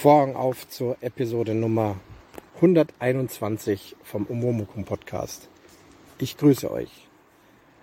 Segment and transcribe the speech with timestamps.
[0.00, 1.96] Vorhang auf zur Episode Nummer
[2.54, 5.50] 121 vom Umwomukum Podcast.
[6.16, 7.06] Ich grüße euch.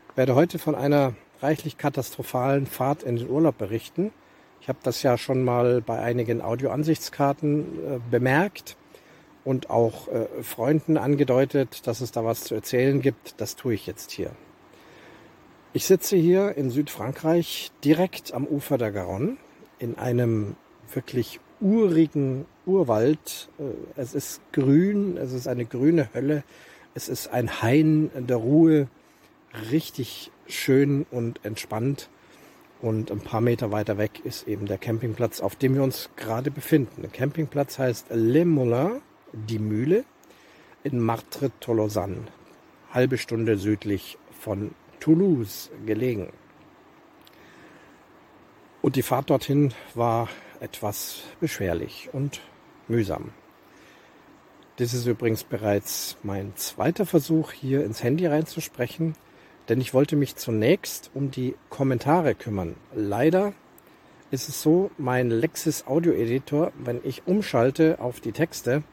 [0.10, 1.14] Ich werde heute von einer
[1.44, 4.12] reichlich katastrophalen Fahrt in den Urlaub berichten.
[4.62, 8.78] Ich habe das ja schon mal bei einigen Audioansichtskarten äh, bemerkt
[9.46, 13.40] und auch äh, Freunden angedeutet, dass es da was zu erzählen gibt.
[13.40, 14.32] Das tue ich jetzt hier.
[15.72, 19.38] Ich sitze hier in Südfrankreich direkt am Ufer der Garonne
[19.78, 20.56] in einem
[20.92, 23.50] wirklich urigen Urwald.
[23.60, 23.64] Äh,
[24.00, 26.44] es ist grün, es ist eine grüne Hölle,
[26.94, 28.88] es ist ein Hain der Ruhe,
[29.72, 32.10] richtig schön und entspannt.
[32.80, 36.52] Und ein paar Meter weiter weg ist eben der Campingplatz, auf dem wir uns gerade
[36.52, 37.02] befinden.
[37.02, 39.02] Der Campingplatz heißt Le Moulin,
[39.34, 40.06] die Mühle,
[40.84, 42.28] in Martre-Tolosan,
[42.92, 46.30] halbe Stunde südlich von Toulouse gelegen.
[48.82, 50.30] Und die Fahrt dorthin war
[50.62, 52.42] etwas beschwerlich und
[52.88, 53.32] mühsam.
[54.78, 59.16] Das ist übrigens bereits mein zweiter Versuch, hier ins Handy reinzusprechen,
[59.70, 62.76] denn ich wollte mich zunächst um die Kommentare kümmern.
[62.94, 63.54] Leider
[64.30, 68.84] ist es so, mein Lexis Audio Editor, wenn ich umschalte auf die Texte,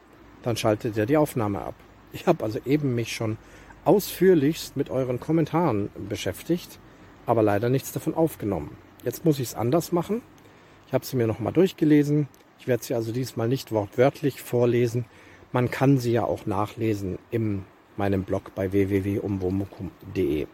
[0.43, 1.75] dann schaltet er die Aufnahme ab.
[2.13, 3.37] Ich habe also eben mich schon
[3.83, 6.79] ausführlichst mit euren Kommentaren beschäftigt,
[7.25, 8.77] aber leider nichts davon aufgenommen.
[9.03, 10.21] Jetzt muss ich es anders machen.
[10.87, 12.27] Ich habe sie mir nochmal durchgelesen.
[12.59, 15.05] Ich werde sie also diesmal nicht wortwörtlich vorlesen.
[15.51, 17.65] Man kann sie ja auch nachlesen in
[17.97, 20.47] meinem Blog bei www.umwomukum.de.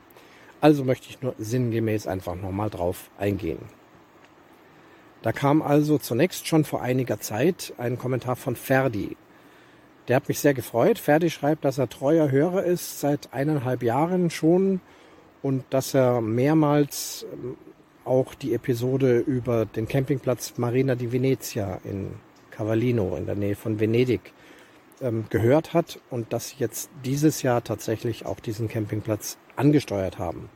[0.62, 3.60] Also möchte ich nur sinngemäß einfach nochmal drauf eingehen.
[5.22, 9.18] Da kam also zunächst schon vor einiger Zeit ein Kommentar von Ferdi.
[10.08, 10.98] Der hat mich sehr gefreut.
[10.98, 14.82] Ferdi schreibt, dass er treuer Hörer ist seit eineinhalb Jahren schon
[15.42, 17.26] und dass er mehrmals
[18.06, 22.12] auch die Episode über den Campingplatz Marina di Venezia in
[22.50, 24.34] Cavallino in der Nähe von Venedig
[25.02, 30.50] ähm, gehört hat und dass sie jetzt dieses Jahr tatsächlich auch diesen Campingplatz angesteuert haben.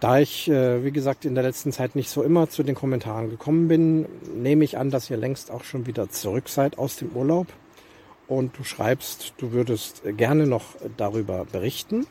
[0.00, 3.30] Da ich, äh, wie gesagt, in der letzten Zeit nicht so immer zu den Kommentaren
[3.30, 7.10] gekommen bin, nehme ich an, dass ihr längst auch schon wieder zurück seid aus dem
[7.10, 7.46] Urlaub
[8.26, 12.06] und du schreibst, du würdest gerne noch darüber berichten.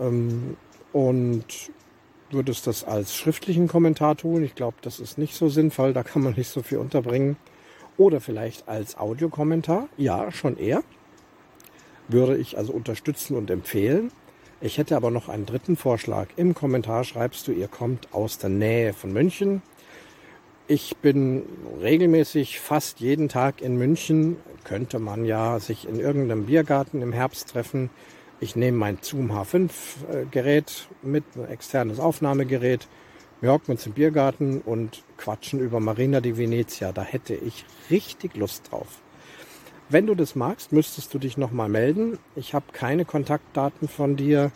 [0.00, 0.56] Ähm,
[0.92, 1.70] und
[2.30, 4.42] würdest das als schriftlichen Kommentar tun.
[4.42, 7.36] Ich glaube, das ist nicht so sinnvoll, da kann man nicht so viel unterbringen.
[7.96, 9.88] Oder vielleicht als Audiokommentar.
[9.96, 10.82] Ja, schon eher.
[12.06, 14.12] Würde ich also unterstützen und empfehlen.
[14.60, 16.28] Ich hätte aber noch einen dritten Vorschlag.
[16.36, 19.62] Im Kommentar schreibst du, ihr kommt aus der Nähe von München.
[20.66, 21.44] Ich bin
[21.80, 24.36] regelmäßig fast jeden Tag in München.
[24.64, 27.90] Könnte man ja sich in irgendeinem Biergarten im Herbst treffen
[28.40, 29.70] ich nehme mein Zoom H5
[30.12, 30.62] äh,
[31.02, 32.88] mit, ein externes Aufnahmegerät.
[33.40, 36.92] Wir hocken uns im Biergarten und quatschen über Marina di Venezia.
[36.92, 39.00] Da hätte ich richtig Lust drauf.
[39.88, 42.18] Wenn du das magst, müsstest du dich nochmal melden.
[42.36, 44.52] Ich habe keine Kontaktdaten von dir.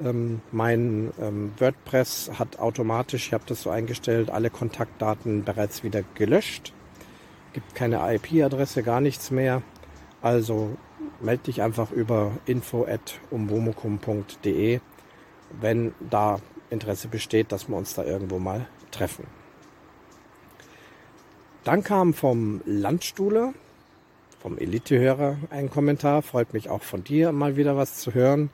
[0.00, 6.04] Ähm, mein ähm, WordPress hat automatisch, ich habe das so eingestellt, alle Kontaktdaten bereits wieder
[6.14, 6.72] gelöscht.
[7.54, 9.62] Gibt keine IP-Adresse, gar nichts mehr.
[10.22, 10.76] Also
[11.20, 14.80] melde dich einfach über info.umwomukum.de,
[15.60, 16.40] wenn da
[16.70, 19.26] Interesse besteht, dass wir uns da irgendwo mal treffen.
[21.64, 23.52] Dann kam vom Landstuhler,
[24.38, 26.22] vom Elitehörer ein Kommentar.
[26.22, 28.50] Freut mich auch von dir mal wieder was zu hören.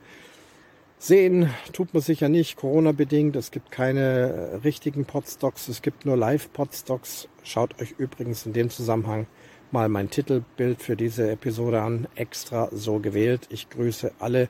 [0.97, 3.35] Sehen tut man sicher nicht, Corona-bedingt.
[3.35, 7.27] Es gibt keine richtigen Podstocks, es gibt nur Live-Podstocks.
[7.43, 9.27] Schaut euch übrigens in dem Zusammenhang
[9.75, 13.45] mal mein Titelbild für diese Episode an, extra so gewählt.
[13.49, 14.47] Ich grüße alle,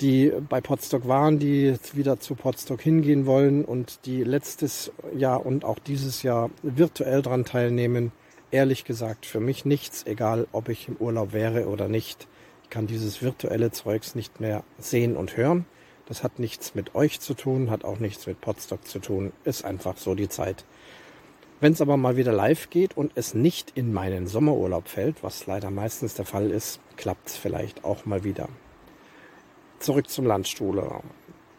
[0.00, 5.44] die bei Podstock waren, die jetzt wieder zu Podstock hingehen wollen und die letztes Jahr
[5.44, 8.10] und auch dieses Jahr virtuell daran teilnehmen.
[8.50, 12.26] Ehrlich gesagt, für mich nichts, egal ob ich im Urlaub wäre oder nicht.
[12.62, 15.66] Ich kann dieses virtuelle Zeugs nicht mehr sehen und hören.
[16.06, 19.32] Das hat nichts mit euch zu tun, hat auch nichts mit Podstock zu tun.
[19.44, 20.64] Ist einfach so die Zeit.
[21.62, 25.46] Wenn es aber mal wieder live geht und es nicht in meinen Sommerurlaub fällt, was
[25.46, 28.48] leider meistens der Fall ist, klappt es vielleicht auch mal wieder.
[29.78, 31.04] Zurück zum Landstuhler.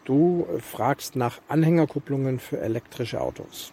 [0.04, 3.72] Du fragst nach Anhängerkupplungen für elektrische Autos.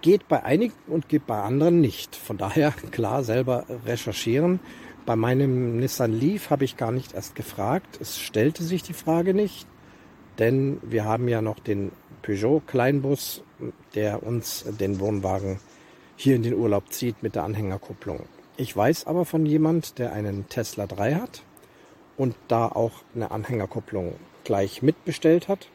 [0.00, 2.16] Geht bei einigen und geht bei anderen nicht.
[2.16, 4.58] Von daher klar selber recherchieren.
[5.06, 8.00] Bei meinem Nissan Leaf habe ich gar nicht erst gefragt.
[8.00, 9.68] Es stellte sich die Frage nicht,
[10.40, 11.92] denn wir haben ja noch den
[12.22, 13.42] Peugeot Kleinbus,
[13.94, 15.60] der uns den Wohnwagen
[16.16, 18.24] hier in den Urlaub zieht mit der Anhängerkupplung.
[18.56, 21.42] Ich weiß aber von jemand, der einen Tesla 3 hat
[22.16, 24.14] und da auch eine Anhängerkupplung
[24.44, 25.68] gleich mitbestellt hat.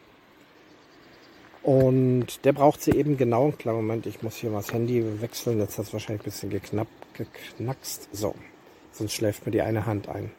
[1.62, 3.50] Und der braucht sie eben genau.
[3.50, 5.58] Klar, Moment, ich muss hier mal das Handy wechseln.
[5.58, 8.08] Jetzt hat es wahrscheinlich ein bisschen geknapp, geknackst.
[8.12, 8.36] So,
[8.92, 10.30] sonst schläft mir die eine Hand ein.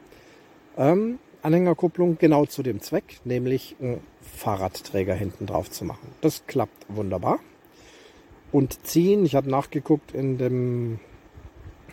[0.77, 6.10] Ähm, Anhängerkupplung genau zu dem Zweck, nämlich einen Fahrradträger hinten drauf zu machen.
[6.22, 7.39] Das klappt wunderbar.
[8.51, 11.00] Und ziehen, ich habe nachgeguckt in dem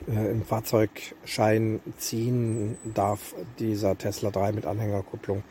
[0.09, 5.43] äh, im Fahrzeugschein ziehen darf dieser Tesla 3 mit Anhängerkupplung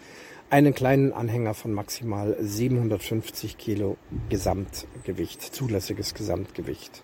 [0.50, 3.98] einen kleinen Anhänger von maximal 750 Kilo
[4.30, 7.04] Gesamtgewicht, zulässiges Gesamtgewicht.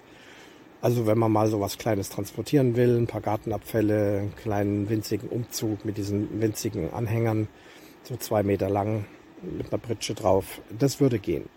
[0.82, 5.28] Also wenn man mal so was Kleines transportieren will, ein paar Gartenabfälle, einen kleinen winzigen
[5.28, 7.50] Umzug mit diesen winzigen Anhängern,
[8.04, 9.06] so zwei Meter lang,
[9.42, 11.50] mit einer Pritsche drauf, das würde gehen.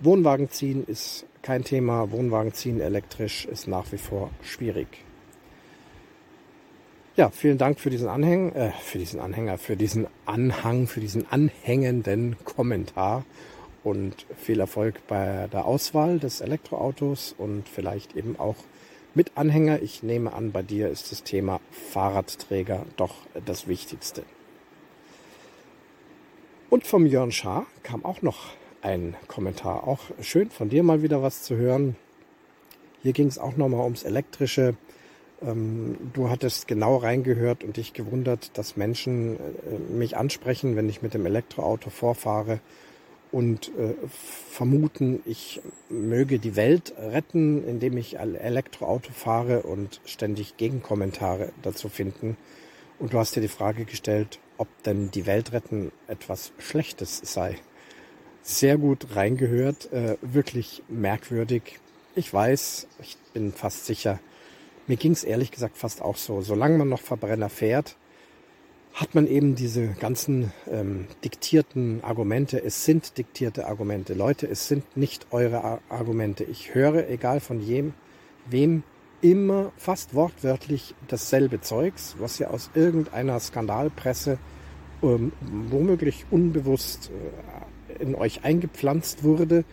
[0.00, 2.10] Wohnwagen ziehen ist kein Thema.
[2.10, 4.88] Wohnwagen ziehen elektrisch ist nach wie vor schwierig.
[7.16, 11.30] Ja, vielen Dank für diesen Anhänger, äh, für diesen Anhänger, für diesen Anhang, für diesen
[11.30, 13.24] anhängenden Kommentar
[13.84, 18.56] und viel Erfolg bei der Auswahl des Elektroautos und vielleicht eben auch
[19.14, 19.82] mit Anhänger.
[19.82, 23.14] Ich nehme an, bei dir ist das Thema Fahrradträger doch
[23.44, 24.24] das Wichtigste.
[26.70, 28.48] Und vom Jörn Schaar kam auch noch
[28.82, 29.86] ein Kommentar.
[29.86, 31.94] Auch schön von dir mal wieder was zu hören.
[33.02, 34.76] Hier ging es auch nochmal ums Elektrische.
[35.42, 41.02] Ähm, du hattest genau reingehört und dich gewundert, dass Menschen äh, mich ansprechen, wenn ich
[41.02, 42.60] mit dem Elektroauto vorfahre
[43.34, 51.50] und äh, vermuten, ich möge die Welt retten, indem ich Elektroauto fahre und ständig Gegenkommentare
[51.60, 52.36] dazu finden.
[53.00, 57.56] Und du hast dir die Frage gestellt, ob denn die Welt retten etwas Schlechtes sei.
[58.42, 61.80] Sehr gut reingehört, äh, wirklich merkwürdig.
[62.14, 64.20] Ich weiß, ich bin fast sicher,
[64.86, 66.40] mir ging es ehrlich gesagt fast auch so.
[66.40, 67.96] Solange man noch Verbrenner fährt,
[68.94, 72.62] hat man eben diese ganzen ähm, diktierten Argumente.
[72.62, 74.14] Es sind diktierte Argumente.
[74.14, 76.44] Leute, es sind nicht eure Argumente.
[76.44, 77.92] Ich höre, egal von jem,
[78.48, 78.84] wem,
[79.20, 84.38] immer fast wortwörtlich dasselbe Zeugs, was ja aus irgendeiner Skandalpresse
[85.02, 87.10] ähm, womöglich unbewusst
[87.98, 89.64] äh, in euch eingepflanzt wurde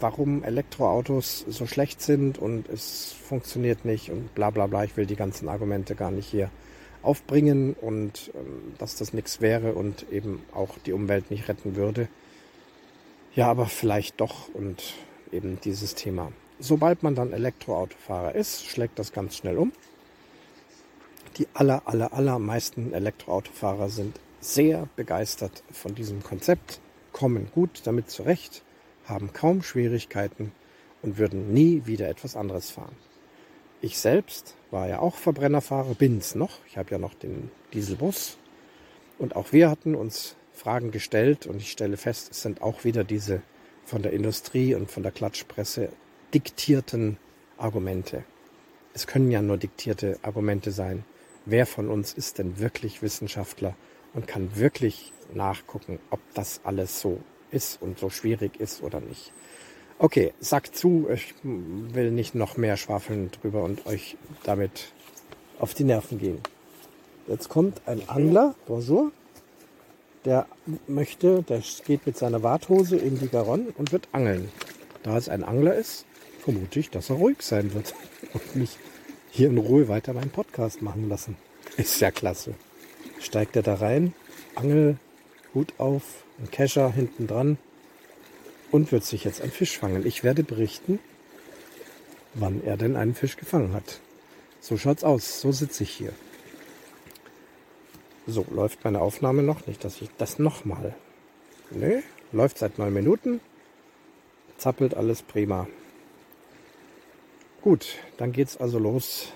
[0.00, 4.84] warum Elektroautos so schlecht sind und es funktioniert nicht und bla bla bla.
[4.84, 6.50] Ich will die ganzen Argumente gar nicht hier
[7.04, 12.08] aufbringen und ähm, dass das nichts wäre und eben auch die Umwelt nicht retten würde.
[13.34, 14.94] Ja, aber vielleicht doch und
[15.32, 16.32] eben dieses Thema.
[16.58, 19.72] Sobald man dann Elektroautofahrer ist, schlägt das ganz schnell um.
[21.38, 26.80] Die aller, aller, allermeisten Elektroautofahrer sind sehr begeistert von diesem Konzept,
[27.12, 28.62] kommen gut damit zurecht
[29.04, 30.52] haben kaum Schwierigkeiten
[31.02, 32.96] und würden nie wieder etwas anderes fahren.
[33.84, 36.52] Ich selbst war ja auch Verbrennerfahrer, bin es noch.
[36.66, 38.38] Ich habe ja noch den Dieselbus.
[39.18, 43.04] Und auch wir hatten uns Fragen gestellt und ich stelle fest, es sind auch wieder
[43.04, 43.42] diese
[43.84, 45.90] von der Industrie und von der Klatschpresse
[46.32, 47.18] diktierten
[47.58, 48.24] Argumente.
[48.94, 51.04] Es können ja nur diktierte Argumente sein.
[51.44, 53.76] Wer von uns ist denn wirklich Wissenschaftler
[54.14, 59.34] und kann wirklich nachgucken, ob das alles so ist und so schwierig ist oder nicht.
[59.98, 64.92] Okay, sagt zu, ich will nicht noch mehr schwafeln drüber und euch damit
[65.60, 66.40] auf die Nerven gehen.
[67.28, 69.12] Jetzt kommt ein Angler, bonjour,
[70.24, 70.46] der
[70.88, 74.50] möchte, der geht mit seiner Warthose in die Garonne und wird angeln.
[75.04, 76.06] Da es ein Angler ist,
[76.40, 77.94] vermute ich, dass er ruhig sein wird
[78.32, 78.76] und mich
[79.30, 81.36] hier in Ruhe weiter meinen Podcast machen lassen.
[81.76, 82.54] Ist ja klasse.
[83.20, 84.12] Steigt er da rein,
[84.56, 84.98] Angel,
[85.54, 87.58] Hut auf, ein Kescher hinten dran
[88.74, 90.04] und wird sich jetzt einen Fisch fangen.
[90.04, 90.98] Ich werde berichten,
[92.34, 94.00] wann er denn einen Fisch gefangen hat.
[94.60, 95.40] So schaut's aus.
[95.40, 96.12] So sitze ich hier.
[98.26, 100.92] So läuft meine Aufnahme noch nicht, dass ich das nochmal.
[101.70, 102.00] Nö,
[102.32, 103.40] läuft seit neun Minuten.
[104.58, 105.68] Zappelt alles prima.
[107.62, 109.28] Gut, dann geht's also los.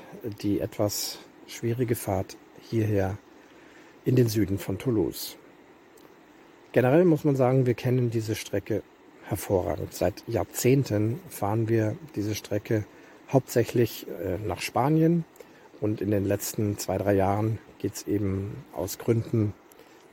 [0.42, 3.18] Die etwas schwierige Fahrt hierher
[4.04, 5.36] in den Süden von Toulouse.
[6.72, 8.82] Generell muss man sagen, wir kennen diese Strecke
[9.28, 9.94] hervorragend.
[9.94, 12.84] Seit Jahrzehnten fahren wir diese Strecke
[13.30, 15.24] hauptsächlich äh, nach Spanien
[15.80, 19.52] und in den letzten zwei, drei Jahren geht es eben aus Gründen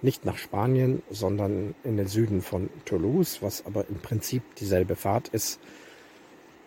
[0.02, 5.30] nicht nach Spanien, sondern in den Süden von Toulouse, was aber im Prinzip dieselbe Fahrt
[5.30, 5.60] ist.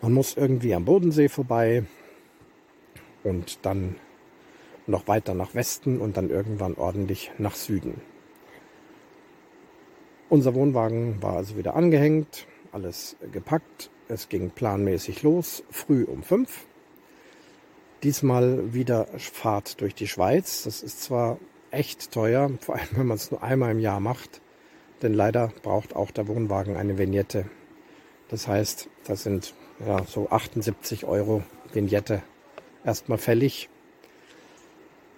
[0.01, 1.85] Man muss irgendwie am Bodensee vorbei
[3.23, 3.97] und dann
[4.87, 8.01] noch weiter nach Westen und dann irgendwann ordentlich nach Süden.
[10.31, 13.91] Unser Wohnwagen war also wieder angehängt, alles gepackt.
[14.09, 16.67] Es ging planmäßig los, früh um fünf.
[18.03, 20.65] Diesmal wieder Fahrt durch die Schweiz.
[20.65, 21.39] Das ist zwar
[21.71, 24.43] echt teuer, vor allem wenn man es nur einmal im Jahr macht,
[25.01, 27.47] denn leider braucht auch der Wohnwagen eine Vignette.
[28.29, 29.55] Das heißt, das sind
[29.87, 31.43] ja so 78 Euro
[31.73, 32.23] Vignette
[32.85, 33.71] erstmal fällig.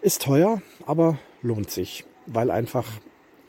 [0.02, 2.86] Ist teuer, aber lohnt sich, weil einfach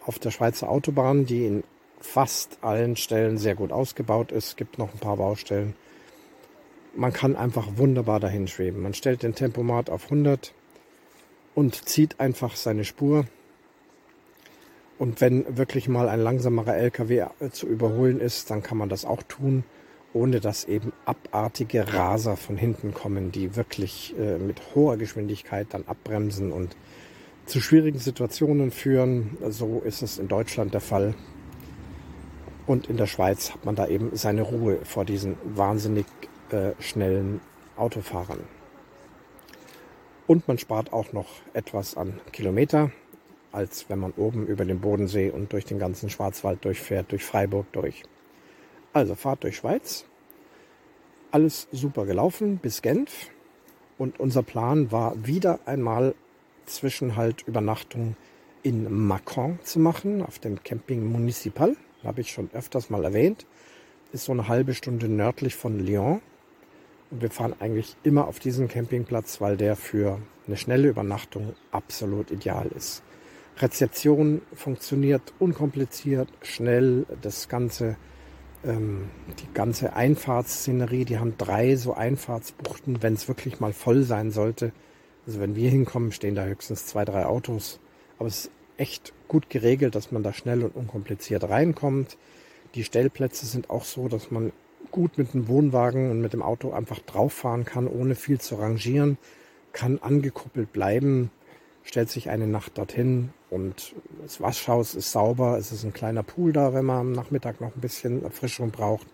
[0.05, 1.63] auf der Schweizer Autobahn, die in
[1.99, 5.75] fast allen Stellen sehr gut ausgebaut ist, gibt noch ein paar Baustellen.
[6.95, 8.81] Man kann einfach wunderbar dahin schweben.
[8.81, 10.53] Man stellt den Tempomat auf 100
[11.55, 13.25] und zieht einfach seine Spur.
[14.97, 19.23] Und wenn wirklich mal ein langsamerer LKW zu überholen ist, dann kann man das auch
[19.23, 19.63] tun
[20.13, 25.85] ohne dass eben abartige Raser von hinten kommen, die wirklich äh, mit hoher Geschwindigkeit dann
[25.87, 26.75] abbremsen und
[27.45, 29.37] zu schwierigen Situationen führen.
[29.49, 31.13] So ist es in Deutschland der Fall.
[32.67, 36.05] Und in der Schweiz hat man da eben seine Ruhe vor diesen wahnsinnig
[36.51, 37.41] äh, schnellen
[37.75, 38.39] Autofahrern.
[40.27, 42.91] Und man spart auch noch etwas an Kilometer,
[43.51, 47.65] als wenn man oben über den Bodensee und durch den ganzen Schwarzwald durchfährt, durch Freiburg
[47.73, 48.03] durch.
[48.93, 50.05] Also Fahrt durch Schweiz.
[51.31, 53.29] Alles super gelaufen bis Genf.
[53.97, 56.15] Und unser Plan war wieder einmal
[56.75, 58.15] Zwischenhalt Übernachtung
[58.63, 61.75] in Macon zu machen, auf dem Camping Municipal.
[62.03, 63.45] Habe ich schon öfters mal erwähnt.
[64.11, 66.21] Ist so eine halbe Stunde nördlich von Lyon.
[67.09, 72.31] Und wir fahren eigentlich immer auf diesen Campingplatz, weil der für eine schnelle Übernachtung absolut
[72.31, 73.03] ideal ist.
[73.57, 77.05] Rezeption funktioniert unkompliziert, schnell.
[77.21, 77.97] Das Ganze
[78.63, 79.09] ähm,
[79.39, 84.71] die ganze Einfahrtsszenerie, die haben drei so Einfahrtsbuchten, wenn es wirklich mal voll sein sollte.
[85.25, 87.79] Also wenn wir hinkommen, stehen da höchstens zwei, drei Autos.
[88.17, 92.17] Aber es ist echt gut geregelt, dass man da schnell und unkompliziert reinkommt.
[92.75, 94.51] Die Stellplätze sind auch so, dass man
[94.91, 98.55] gut mit dem Wohnwagen und mit dem Auto einfach drauf fahren kann, ohne viel zu
[98.55, 99.17] rangieren,
[99.73, 101.31] kann angekuppelt bleiben,
[101.83, 105.57] stellt sich eine Nacht dorthin, und das Waschhaus ist sauber.
[105.57, 109.05] Es ist ein kleiner Pool da, wenn man am Nachmittag noch ein bisschen Erfrischung braucht.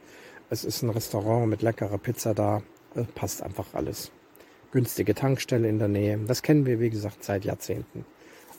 [0.52, 2.62] Es ist ein Restaurant mit leckerer Pizza da.
[2.94, 4.12] Es passt einfach alles.
[4.72, 6.20] Günstige Tankstelle in der Nähe.
[6.28, 8.06] Das kennen wir, wie gesagt, seit Jahrzehnten.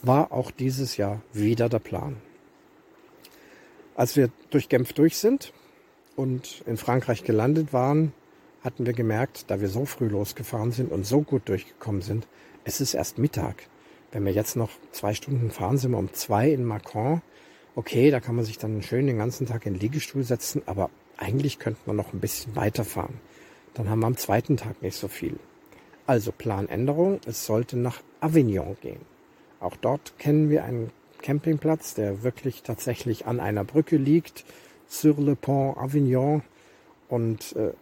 [0.03, 2.17] War auch dieses Jahr wieder der Plan.
[3.95, 5.53] Als wir durch Genf durch sind
[6.17, 8.13] und in Frankreich gelandet waren,
[8.63, 12.27] hatten wir gemerkt, da wir so früh losgefahren sind und so gut durchgekommen sind,
[12.65, 13.67] es ist erst Mittag.
[14.13, 17.23] Wenn wir jetzt noch zwei Stunden fahren, sind wir um zwei in Macron.
[17.75, 20.91] Okay, da kann man sich dann schön den ganzen Tag in den Liegestuhl setzen, aber
[21.17, 23.21] eigentlich könnte man noch ein bisschen weiterfahren.
[23.75, 25.39] Dann haben wir am zweiten Tag nicht so viel.
[26.09, 29.03] Also Planänderung, es sollte nach Avignon gehen.
[29.61, 34.47] Auch dort kennen wir einen Campingplatz, der wirklich tatsächlich an einer Brücke liegt,
[34.87, 36.41] sur le Pont Avignon.
[37.11, 37.73] Und äh,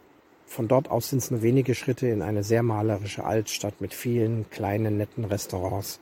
[0.44, 4.50] von dort aus sind es nur wenige Schritte in eine sehr malerische Altstadt mit vielen
[4.50, 6.00] kleinen, netten Restaurants.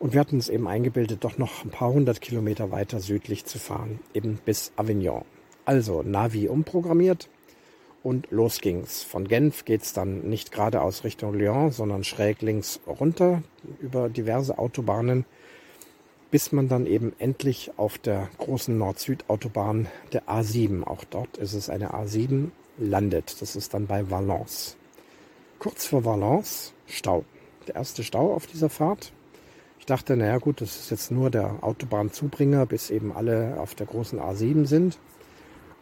[0.00, 3.60] Und wir hatten uns eben eingebildet, doch noch ein paar hundert Kilometer weiter südlich zu
[3.60, 5.24] fahren, eben bis Avignon.
[5.64, 7.28] Also Navi umprogrammiert
[8.06, 9.02] und los ging's.
[9.02, 13.42] Von Genf geht's dann nicht geradeaus Richtung Lyon, sondern schräg links runter
[13.80, 15.24] über diverse Autobahnen,
[16.30, 21.68] bis man dann eben endlich auf der großen Nord-Süd-Autobahn der A7, auch dort ist es
[21.68, 23.42] eine A7, landet.
[23.42, 24.76] Das ist dann bei Valence.
[25.58, 27.24] Kurz vor Valence Stau.
[27.66, 29.12] Der erste Stau auf dieser Fahrt.
[29.80, 33.86] Ich dachte, naja gut, das ist jetzt nur der Autobahnzubringer, bis eben alle auf der
[33.86, 34.96] großen A7 sind.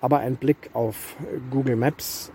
[0.05, 1.17] Aber ein Blick auf
[1.51, 2.31] Google Maps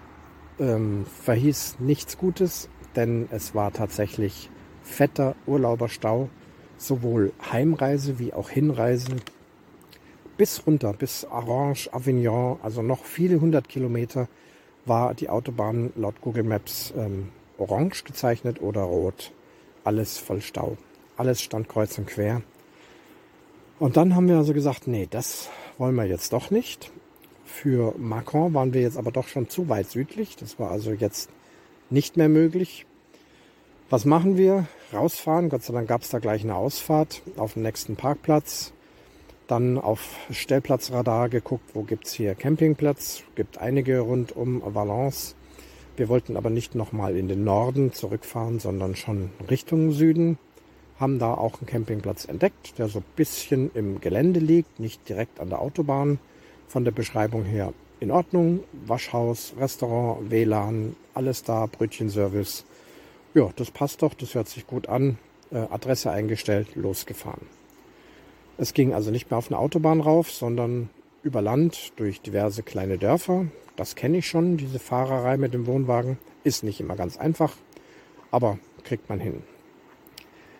[0.60, 4.50] ähm, verhieß nichts Gutes, denn es war tatsächlich
[4.82, 6.30] fetter Urlauberstau,
[6.78, 9.18] sowohl Heimreise wie auch Hinreise
[10.36, 14.28] bis runter, bis Orange, Avignon, also noch viele hundert Kilometer
[14.88, 19.32] war die Autobahn laut Google Maps ähm, orange gezeichnet oder rot.
[19.84, 20.76] Alles voll Stau.
[21.18, 22.42] Alles stand kreuz und quer.
[23.78, 26.92] Und dann haben wir also gesagt, nee, das wollen wir jetzt doch nicht.
[27.52, 30.38] Für Macron waren wir jetzt aber doch schon zu weit südlich.
[30.38, 31.30] Das war also jetzt
[31.90, 32.86] nicht mehr möglich.
[33.90, 34.68] Was machen wir?
[34.94, 35.50] Rausfahren.
[35.50, 38.72] Gott sei Dank gab es da gleich eine Ausfahrt auf dem nächsten Parkplatz.
[39.48, 43.24] Dann auf Stellplatzradar geguckt, wo gibt's hier Campingplatz.
[43.36, 45.36] Gibt einige rund um Valence.
[45.98, 50.38] Wir wollten aber nicht nochmal in den Norden zurückfahren, sondern schon Richtung Süden.
[50.98, 55.42] Haben da auch einen Campingplatz entdeckt, der so ein bisschen im Gelände liegt, nicht direkt
[55.42, 56.20] an der Autobahn.
[56.70, 58.64] Von der Beschreibung her in Ordnung.
[58.86, 62.64] Waschhaus, Restaurant, WLAN, alles da, Brötchenservice.
[63.34, 65.18] Ja, das passt doch, das hört sich gut an.
[65.52, 67.48] Äh, Adresse eingestellt, losgefahren.
[68.60, 70.90] Es ging also nicht mehr auf eine Autobahn rauf, sondern
[71.24, 73.48] über Land durch diverse kleine Dörfer.
[73.76, 76.20] Das kenne ich schon, diese Fahrerei mit dem Wohnwagen.
[76.44, 77.56] Ist nicht immer ganz einfach,
[78.30, 79.42] aber kriegt man hin.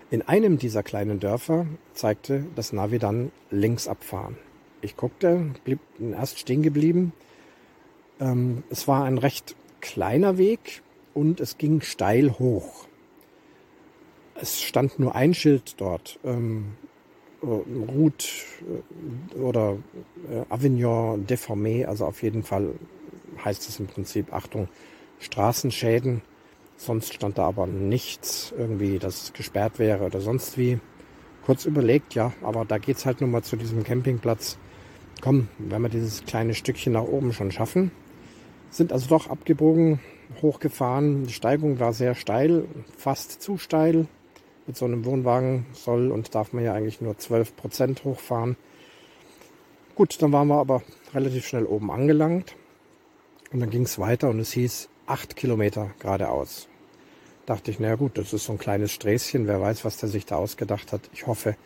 [0.10, 4.38] In einem dieser kleinen Dörfer zeigte das Navi dann links abfahren.
[4.82, 7.14] Ich guckte, blieb erst stehen geblieben,
[8.20, 10.82] Ähm, es war ein recht kleiner Weg
[11.14, 12.88] und es ging steil hoch.
[14.36, 16.20] Es stand nur ein Schild dort.
[16.24, 16.74] Ähm,
[17.42, 18.26] Route
[19.36, 19.78] äh, oder
[20.30, 22.74] äh, Avignon déformé, also auf jeden Fall
[23.44, 24.68] heißt es im Prinzip, Achtung,
[25.20, 26.22] Straßenschäden.
[26.76, 30.80] Sonst stand da aber nichts irgendwie, dass es gesperrt wäre oder sonst wie.
[31.46, 34.58] Kurz überlegt, ja, aber da geht's halt nur mal zu diesem Campingplatz.
[35.22, 37.92] Komm, wenn wir dieses kleine Stückchen nach oben schon schaffen.
[38.70, 40.00] Sind also doch abgebogen,
[40.42, 41.26] hochgefahren.
[41.26, 42.66] Die Steigung war sehr steil,
[42.98, 44.08] fast zu steil.
[44.66, 48.56] Mit so einem Wohnwagen soll und darf man ja eigentlich nur 12 Prozent hochfahren.
[49.96, 50.84] Gut, dann waren wir aber
[51.14, 52.56] relativ schnell oben angelangt.
[53.52, 56.70] Und dann ging es weiter und es hieß acht Kilometer geradeaus.
[57.46, 60.26] Dachte ich, naja gut, das ist so ein kleines Sträßchen, wer weiß, was der sich
[60.26, 61.10] da ausgedacht hat.
[61.14, 61.58] Ich hoffe,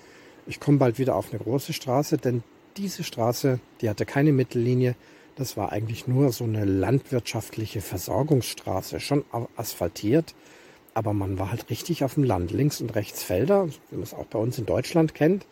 [0.47, 2.41] ich komme bald wieder auf eine große Straße, denn
[2.77, 4.95] diese Straße, die hatte keine Mittellinie,
[5.35, 9.25] das war eigentlich nur so eine landwirtschaftliche Versorgungsstraße, schon
[9.55, 10.35] asphaltiert,
[10.93, 12.51] aber man war halt richtig auf dem Land.
[12.51, 15.47] Links und rechts Felder, wie man es auch bei uns in Deutschland kennt.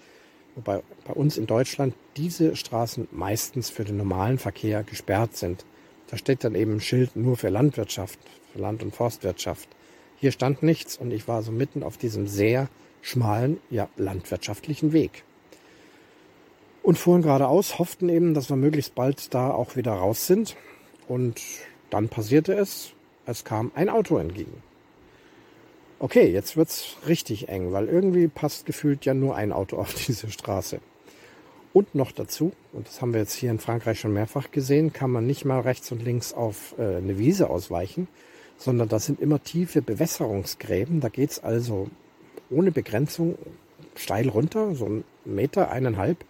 [0.56, 5.66] Wobei bei uns in Deutschland diese Straßen meistens für den normalen Verkehr gesperrt sind.
[6.08, 8.20] Da steht dann eben ein Schild nur für Landwirtschaft,
[8.52, 9.70] für Land- und Forstwirtschaft.
[10.18, 12.70] Hier stand nichts und ich war so mitten auf diesem sehr
[13.02, 15.24] schmalen, ja, landwirtschaftlichen Weg.
[16.92, 20.58] Und fuhren geradeaus, hofften eben, dass wir möglichst bald da auch wieder raus sind.
[21.08, 21.42] Und
[21.90, 22.92] dann passierte es,
[23.26, 24.62] es kam ein Auto entgegen.
[26.00, 30.30] Okay, jetzt wird's richtig eng, weil irgendwie passt gefühlt ja nur ein Auto auf diese
[30.30, 30.82] Straße.
[31.72, 35.12] Und noch dazu, und das haben wir jetzt hier in Frankreich schon mehrfach gesehen, kann
[35.12, 38.10] man nicht mal rechts und links auf äh, eine Wiese ausweichen,
[38.58, 41.00] sondern das sind immer tiefe Bewässerungsgräben.
[41.00, 41.90] Da geht's also
[42.50, 43.38] ohne Begrenzung
[43.96, 46.26] steil runter, so ein Meter, eineinhalb,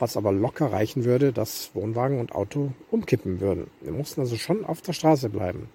[0.00, 3.68] was aber locker reichen würde, dass Wohnwagen und Auto umkippen würden.
[3.80, 5.68] Wir mussten also schon auf der Straße bleiben.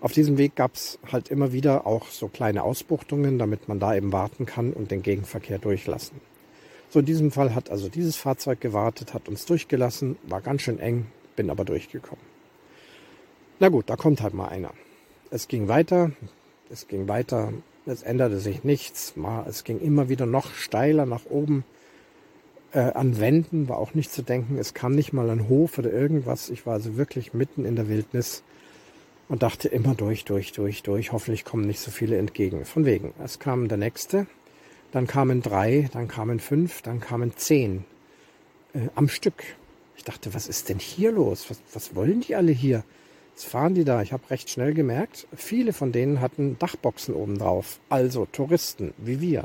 [0.00, 3.94] Auf diesem Weg gab es halt immer wieder auch so kleine Ausbuchtungen, damit man da
[3.94, 6.20] eben warten kann und den Gegenverkehr durchlassen.
[6.90, 10.78] So in diesem Fall hat also dieses Fahrzeug gewartet, hat uns durchgelassen, war ganz schön
[10.78, 12.24] eng, bin aber durchgekommen.
[13.60, 14.72] Na gut, da kommt halt mal einer.
[15.30, 16.12] Es ging weiter,
[16.70, 17.52] es ging weiter,
[17.86, 19.14] es änderte sich nichts,
[19.46, 21.64] es ging immer wieder noch steiler nach oben.
[22.74, 25.92] Äh, an Wänden war auch nicht zu denken, es kam nicht mal ein Hof oder
[25.92, 26.50] irgendwas.
[26.50, 28.42] Ich war also wirklich mitten in der Wildnis
[29.28, 31.12] und dachte immer durch, durch, durch, durch.
[31.12, 32.64] Hoffentlich kommen nicht so viele entgegen.
[32.64, 33.14] Von wegen.
[33.22, 34.26] Es kam der nächste,
[34.90, 37.84] dann kamen drei, dann kamen fünf, dann kamen zehn
[38.74, 39.44] äh, am Stück.
[39.96, 41.48] Ich dachte, was ist denn hier los?
[41.50, 42.82] Was, was wollen die alle hier?
[43.36, 44.02] Was fahren die da?
[44.02, 47.78] Ich habe recht schnell gemerkt, viele von denen hatten Dachboxen oben drauf.
[47.88, 49.44] Also Touristen, wie wir.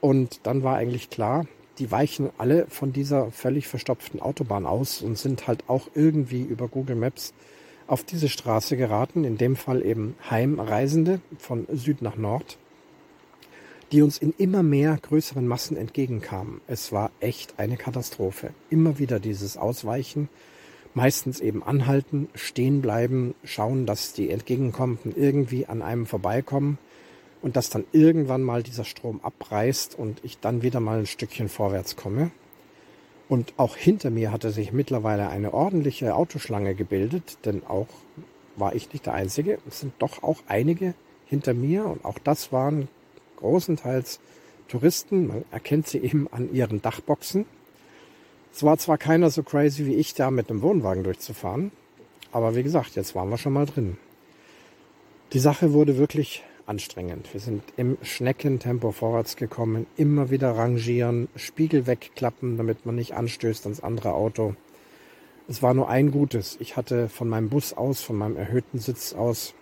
[0.00, 1.46] Und dann war eigentlich klar,
[1.82, 6.68] die weichen alle von dieser völlig verstopften Autobahn aus und sind halt auch irgendwie über
[6.68, 7.34] Google Maps
[7.88, 12.56] auf diese Straße geraten, in dem Fall eben Heimreisende von Süd nach Nord,
[13.90, 16.60] die uns in immer mehr größeren Massen entgegenkamen.
[16.68, 18.50] Es war echt eine Katastrophe.
[18.70, 20.28] Immer wieder dieses Ausweichen,
[20.94, 26.78] meistens eben anhalten, stehen bleiben, schauen, dass die Entgegenkommenden irgendwie an einem vorbeikommen
[27.42, 31.48] und dass dann irgendwann mal dieser Strom abreißt und ich dann wieder mal ein Stückchen
[31.48, 32.30] vorwärts komme.
[33.28, 37.88] Und auch hinter mir hatte sich mittlerweile eine ordentliche Autoschlange gebildet, denn auch
[38.56, 39.58] war ich nicht der Einzige.
[39.66, 40.94] Es sind doch auch einige
[41.26, 42.88] hinter mir und auch das waren
[43.36, 44.20] großenteils
[44.68, 45.26] Touristen.
[45.26, 47.46] Man erkennt sie eben an ihren Dachboxen.
[48.54, 51.72] Es war zwar keiner so crazy wie ich, da mit einem Wohnwagen durchzufahren,
[52.32, 53.96] aber wie gesagt, jetzt waren wir schon mal drin.
[55.32, 57.32] Die Sache wurde wirklich anstrengend.
[57.32, 63.64] Wir sind im Schneckentempo vorwärts gekommen, immer wieder rangieren, Spiegel wegklappen, damit man nicht anstößt
[63.66, 64.54] ans andere Auto.
[65.48, 66.56] Es war nur ein Gutes.
[66.60, 69.54] Ich hatte von meinem Bus aus, von meinem erhöhten Sitz aus,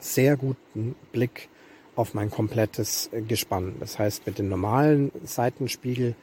[0.00, 1.48] sehr guten Blick
[1.94, 3.74] auf mein komplettes äh, Gespann.
[3.80, 6.14] Das heißt, mit den normalen Seitenspiegel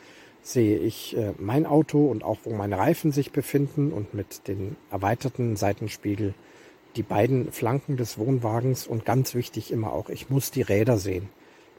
[0.41, 4.75] sehe ich äh, mein Auto und auch wo meine Reifen sich befinden und mit den
[4.91, 6.33] erweiterten Seitenspiegel
[6.99, 11.29] die beiden Flanken des Wohnwagens und ganz wichtig immer auch, ich muss die Räder sehen.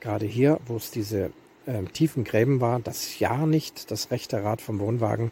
[0.00, 1.30] Gerade hier, wo es diese
[1.66, 5.30] äh, tiefen Gräben war, dass ja nicht das rechte Rad vom Wohnwagen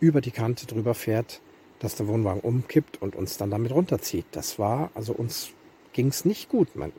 [0.00, 1.40] über die Kante drüber fährt,
[1.78, 4.26] dass der Wohnwagen umkippt und uns dann damit runterzieht.
[4.32, 5.52] Das war, also uns
[5.94, 6.76] ging es nicht gut.
[6.76, 6.92] Meine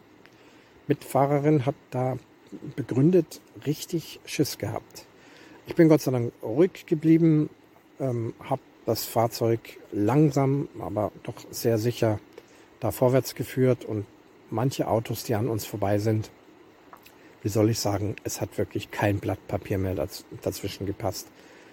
[0.87, 2.17] Mitfahrerin hat da
[2.75, 5.05] begründet richtig Schiss gehabt.
[5.67, 7.51] Ich bin Gott sei Dank ruhig geblieben,
[7.99, 12.19] ähm, habe das Fahrzeug langsam, aber doch sehr sicher
[12.79, 14.05] da vorwärts geführt und
[14.49, 16.29] manche Autos, die an uns vorbei sind,
[17.41, 19.95] wie soll ich sagen, es hat wirklich kein Blatt Papier mehr
[20.41, 21.27] dazwischen gepasst.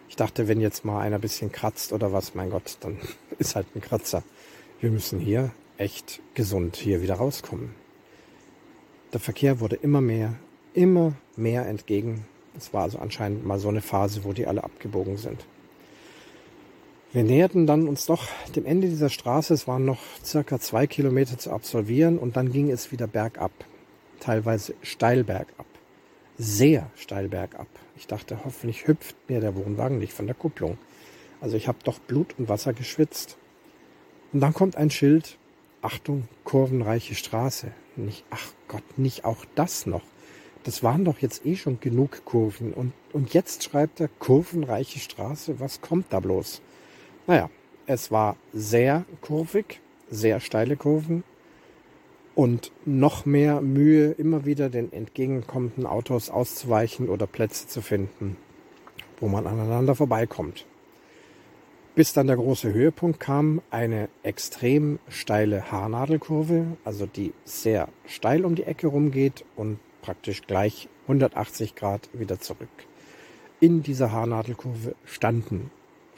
[0.08, 2.98] Ich dachte, wenn jetzt mal einer ein bisschen kratzt oder was, mein Gott, dann
[3.38, 4.24] ist halt ein Kratzer.
[4.80, 7.74] Wir müssen hier echt gesund hier wieder rauskommen.
[9.12, 10.34] Der Verkehr wurde immer mehr,
[10.74, 12.26] immer mehr entgegen.
[12.56, 15.44] Es war also anscheinend mal so eine Phase, wo die alle abgebogen sind.
[17.12, 19.52] Wir näherten dann uns doch dem Ende dieser Straße.
[19.52, 23.50] Es waren noch circa zwei Kilometer zu absolvieren und dann ging es wieder bergab.
[24.20, 25.66] Teilweise steil bergab.
[26.38, 27.66] Sehr steil bergab.
[27.96, 30.78] Ich dachte, hoffentlich hüpft mir der Wohnwagen nicht von der Kupplung.
[31.40, 33.36] Also ich habe doch Blut und Wasser geschwitzt.
[34.32, 35.36] Und dann kommt ein Schild.
[35.82, 37.72] Achtung, kurvenreiche Straße.
[37.96, 40.04] Nicht, ach Gott, nicht auch das noch.
[40.62, 42.72] Das waren doch jetzt eh schon genug Kurven.
[42.72, 45.58] Und, und jetzt schreibt er kurvenreiche Straße.
[45.58, 46.62] Was kommt da bloß?
[47.26, 47.50] Naja,
[47.86, 49.80] es war sehr kurvig,
[50.10, 51.24] sehr steile Kurven
[52.34, 58.36] und noch mehr Mühe, immer wieder den entgegenkommenden Autos auszuweichen oder Plätze zu finden,
[59.18, 60.66] wo man aneinander vorbeikommt.
[61.94, 68.54] Bis dann der große Höhepunkt kam, eine extrem steile Haarnadelkurve, also die sehr steil um
[68.54, 72.68] die Ecke rumgeht und praktisch gleich 180 Grad wieder zurück.
[73.58, 75.70] In dieser Haarnadelkurve standen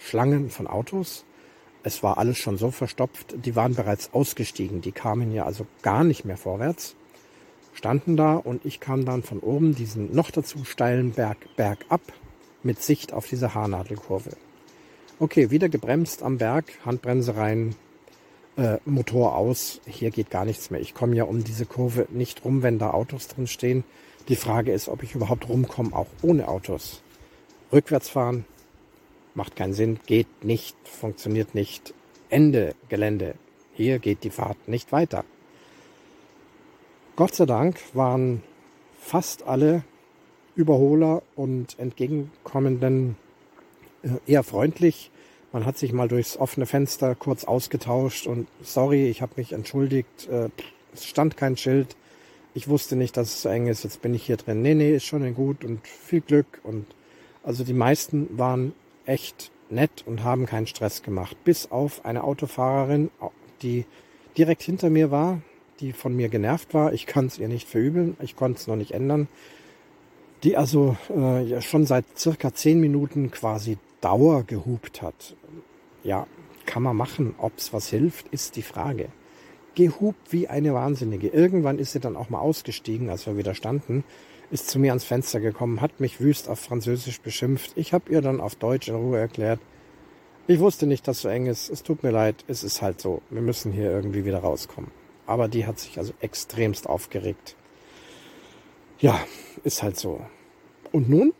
[0.02, 1.24] Schlangen von Autos.
[1.84, 6.04] Es war alles schon so verstopft, die waren bereits ausgestiegen, die kamen ja also gar
[6.04, 6.94] nicht mehr vorwärts,
[7.72, 12.00] standen da und ich kam dann von oben diesen noch dazu steilen Berg bergab
[12.62, 14.30] mit Sicht auf diese Haarnadelkurve.
[15.18, 17.74] Okay, wieder gebremst am Berg, Handbremse rein,
[18.56, 20.80] äh, Motor aus, hier geht gar nichts mehr.
[20.80, 23.84] Ich komme ja um diese Kurve nicht rum, wenn da Autos drin stehen.
[24.28, 27.02] Die Frage ist, ob ich überhaupt rumkomme, auch ohne Autos.
[27.72, 28.44] Rückwärts fahren,
[29.34, 31.94] macht keinen Sinn, geht nicht, funktioniert nicht.
[32.28, 33.34] Ende Gelände.
[33.74, 35.24] Hier geht die Fahrt nicht weiter.
[37.16, 38.42] Gott sei Dank waren
[38.98, 39.84] fast alle
[40.54, 43.16] Überholer und Entgegenkommenden
[44.02, 45.10] äh, eher freundlich.
[45.52, 50.28] Man hat sich mal durchs offene Fenster kurz ausgetauscht und sorry, ich habe mich entschuldigt.
[50.28, 50.48] Äh,
[50.94, 51.96] es stand kein Schild.
[52.54, 53.84] Ich wusste nicht, dass es so eng ist.
[53.84, 54.62] Jetzt bin ich hier drin.
[54.62, 56.60] Nee, nee, ist schon gut und viel Glück.
[56.64, 56.86] Und
[57.42, 58.72] also die meisten waren
[59.06, 61.36] echt nett und haben keinen Stress gemacht.
[61.44, 63.10] Bis auf eine Autofahrerin,
[63.62, 63.86] die
[64.36, 65.40] direkt hinter mir war,
[65.80, 66.92] die von mir genervt war.
[66.92, 69.28] Ich kann es ihr nicht verübeln, ich konnte es noch nicht ändern.
[70.42, 75.36] Die also äh, schon seit circa zehn Minuten quasi Dauer gehupt hat.
[76.02, 76.26] Ja,
[76.66, 77.34] kann man machen.
[77.38, 79.08] Ob es was hilft, ist die Frage.
[79.76, 81.28] Gehupt wie eine Wahnsinnige.
[81.28, 84.04] Irgendwann ist sie dann auch mal ausgestiegen, als wir wieder standen
[84.52, 87.72] ist zu mir ans Fenster gekommen, hat mich wüst auf Französisch beschimpft.
[87.74, 89.58] Ich habe ihr dann auf Deutsch in Ruhe erklärt,
[90.48, 91.70] ich wusste nicht, dass so eng ist.
[91.70, 93.22] Es tut mir leid, es ist halt so.
[93.30, 94.90] Wir müssen hier irgendwie wieder rauskommen.
[95.24, 97.56] Aber die hat sich also extremst aufgeregt.
[98.98, 99.20] Ja,
[99.62, 100.20] ist halt so.
[100.90, 101.32] Und nun?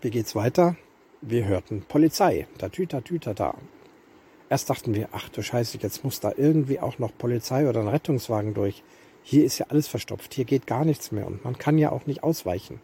[0.00, 0.76] Wie geht's weiter?
[1.20, 2.46] Wir hörten Polizei.
[2.56, 3.54] Tatüta, tüta, da.
[4.48, 7.88] Erst dachten wir, ach du Scheiße, jetzt muss da irgendwie auch noch Polizei oder ein
[7.88, 8.82] Rettungswagen durch.
[9.30, 12.04] Hier ist ja alles verstopft, hier geht gar nichts mehr und man kann ja auch
[12.04, 12.80] nicht ausweichen.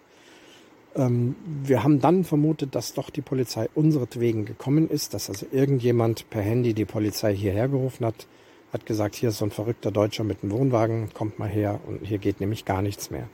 [0.94, 6.30] Ähm, wir haben dann vermutet, dass doch die Polizei unseretwegen gekommen ist, dass also irgendjemand
[6.30, 8.28] per Handy die Polizei hierher gerufen hat,
[8.72, 12.06] hat gesagt, hier ist so ein verrückter Deutscher mit einem Wohnwagen, kommt mal her und
[12.06, 13.28] hier geht nämlich gar nichts mehr.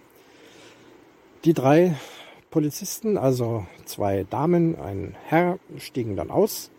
[1.44, 1.94] Die drei
[2.50, 6.70] Polizisten, also zwei Damen, ein Herr, stiegen dann aus.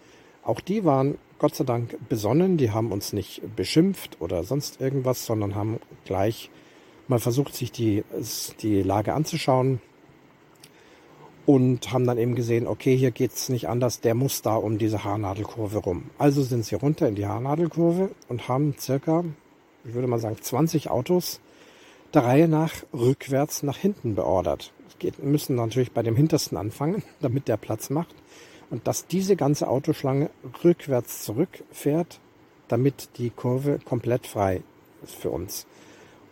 [0.43, 2.55] Auch die waren Gott sei Dank besonnen.
[2.55, 6.49] Die haben uns nicht beschimpft oder sonst irgendwas, sondern haben gleich
[7.09, 8.05] mal versucht, sich die,
[8.61, 9.81] die Lage anzuschauen
[11.45, 15.03] und haben dann eben gesehen, okay, hier geht's nicht anders, der muss da um diese
[15.03, 16.11] Haarnadelkurve rum.
[16.17, 19.25] Also sind sie runter in die Haarnadelkurve und haben circa,
[19.83, 21.41] ich würde mal sagen, 20 Autos
[22.13, 24.71] der Reihe nach rückwärts nach hinten beordert.
[25.01, 28.15] Wir müssen natürlich bei dem hintersten anfangen, damit der Platz macht
[28.73, 30.31] und dass diese ganze Autoschlange
[30.63, 32.19] rückwärts zurückfährt,
[32.67, 34.63] damit die Kurve komplett frei
[35.03, 35.67] ist für uns.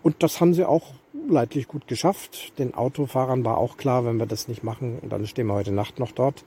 [0.01, 0.87] Und das haben sie auch
[1.29, 2.57] leidlich gut geschafft.
[2.57, 5.99] Den Autofahrern war auch klar, wenn wir das nicht machen, dann stehen wir heute Nacht
[5.99, 6.43] noch dort.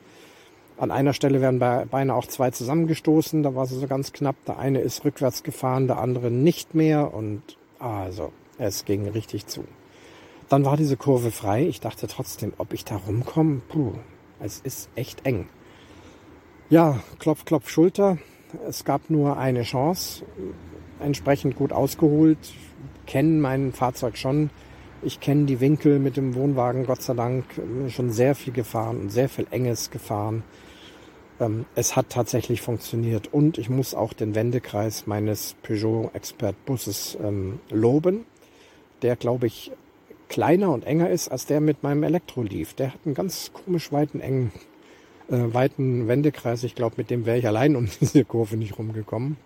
[0.79, 4.35] An einer Stelle werden beinahe auch zwei zusammengestoßen, da war es so ganz knapp.
[4.49, 7.41] Der eine ist rückwärts gefahren, der andere nicht mehr und
[7.79, 9.63] also, es ging richtig zu.
[10.49, 11.69] Dann war diese Kurve frei.
[11.69, 13.93] Ich dachte trotzdem, ob ich da rumkomme, puh,
[14.41, 15.47] es ist echt eng.
[16.71, 18.17] Ja, Klopf, Klopf, Schulter.
[18.67, 20.25] Es gab nur eine Chance,
[20.99, 22.39] entsprechend gut ausgeholt.
[23.07, 24.49] Kennen mein Fahrzeug schon.
[25.03, 27.45] Ich kenne die Winkel mit dem Wohnwagen, Gott sei Dank,
[27.89, 30.43] schon sehr viel gefahren und sehr viel Enges gefahren.
[31.39, 37.19] Ähm, es hat tatsächlich funktioniert und ich muss auch den Wendekreis meines Peugeot Expert Busses
[37.23, 38.25] ähm, loben,
[39.03, 39.71] der, glaube ich,
[40.31, 42.73] kleiner und enger ist als der mit meinem Elektro Leaf.
[42.73, 44.51] Der hat einen ganz komisch weiten, engen
[45.31, 46.65] äh, weiten Wendekreis.
[46.65, 49.37] Ich glaube, mit dem wäre ich allein um diese Kurve nicht rumgekommen.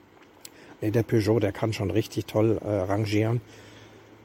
[0.81, 3.41] Nee, der Peugeot, der kann schon richtig toll äh, rangieren.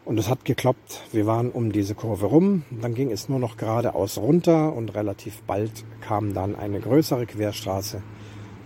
[0.06, 1.02] Und es hat geklappt.
[1.12, 2.64] Wir waren um diese Kurve rum.
[2.70, 8.02] Dann ging es nur noch geradeaus runter und relativ bald kam dann eine größere Querstraße.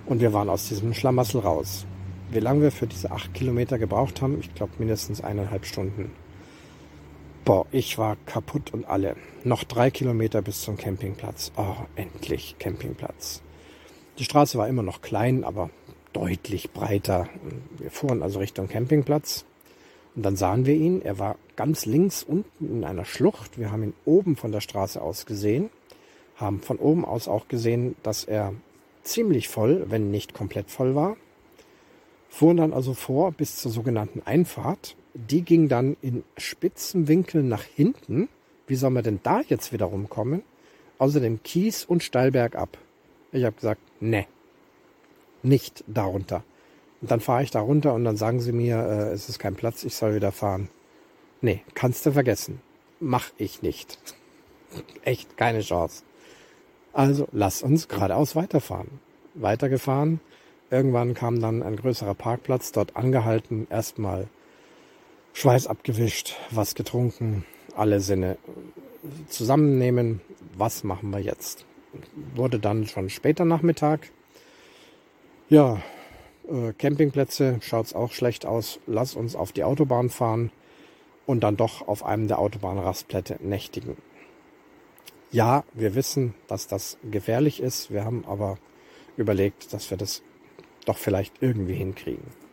[0.08, 1.86] Und wir waren aus diesem Schlamassel raus.
[2.32, 6.12] Wie lange wir für diese acht Kilometer gebraucht haben, ich glaube mindestens eineinhalb Stunden.
[7.48, 9.16] Boah, ich war kaputt und alle.
[9.46, 11.54] Noch drei Kilometer bis zum Campingplatz.
[11.56, 13.42] Oh, endlich Campingplatz.
[14.20, 15.70] Die Straße war immer noch klein, aber
[16.12, 17.30] deutlich breiter.
[17.78, 19.46] Wir fuhren also Richtung Campingplatz.
[20.14, 21.02] Und dann sahen wir ihn.
[21.02, 23.58] Er war ganz links unten in einer Schlucht.
[23.58, 25.70] Wir haben ihn oben von der Straße aus gesehen.
[26.36, 28.56] Haben von oben aus auch gesehen, dass er
[29.04, 31.16] ziemlich voll, wenn nicht komplett voll war.
[32.28, 37.64] Fuhren dann also vor bis zur sogenannten Einfahrt die ging dann in spitzen Winkeln nach
[37.64, 38.30] hinten.
[38.68, 40.44] Wie soll man denn da jetzt wieder rumkommen?
[41.00, 42.78] Außerdem Kies und Steilberg ab.
[43.32, 44.26] Ich habe gesagt, ne,
[45.42, 46.44] nicht darunter.
[47.02, 49.56] Und dann fahre ich da runter und dann sagen sie mir, äh, es ist kein
[49.56, 50.70] Platz, ich soll wieder fahren.
[51.42, 52.62] Nee, kannst du vergessen.
[53.00, 54.00] Mach ich nicht.
[55.04, 56.04] Echt keine Chance.
[56.94, 59.00] Also lass uns geradeaus weiterfahren.
[59.36, 60.20] Weitergefahren.
[60.70, 64.28] Irgendwann kam dann ein größerer Parkplatz, dort angehalten, erstmal
[65.40, 67.46] Schweiß abgewischt, was getrunken,
[67.76, 68.40] alle Sinne
[69.30, 70.20] zusammennehmen.
[70.58, 71.64] Was machen wir jetzt?
[72.34, 74.10] Wurde dann schon später Nachmittag.
[75.48, 75.80] Ja,
[76.50, 78.80] äh, Campingplätze schaut's auch schlecht aus.
[78.88, 80.50] Lass uns auf die Autobahn fahren
[81.28, 83.96] und dann doch auf einem der Autobahnrastplätze nächtigen.
[85.30, 87.92] Ja, wir wissen, dass das gefährlich ist.
[87.92, 88.58] Wir haben aber
[89.18, 90.24] überlegt, dass wir das
[90.86, 92.47] doch vielleicht irgendwie hinkriegen.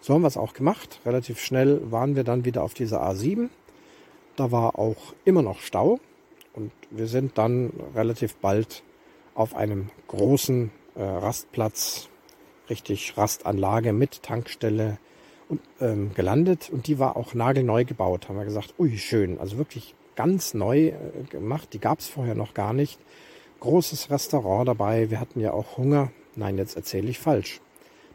[0.00, 1.00] So haben wir es auch gemacht.
[1.04, 3.48] Relativ schnell waren wir dann wieder auf dieser A7.
[4.36, 5.98] Da war auch immer noch Stau
[6.54, 8.82] und wir sind dann relativ bald
[9.34, 12.08] auf einem großen äh, Rastplatz,
[12.70, 14.98] richtig Rastanlage mit Tankstelle
[15.48, 18.28] und, ähm, gelandet und die war auch nagelneu gebaut.
[18.28, 20.94] Haben wir gesagt, ui schön, also wirklich ganz neu äh,
[21.30, 21.72] gemacht.
[21.72, 22.98] Die gab es vorher noch gar nicht.
[23.60, 25.10] Großes Restaurant dabei.
[25.10, 26.10] Wir hatten ja auch Hunger.
[26.36, 27.60] Nein, jetzt erzähle ich falsch.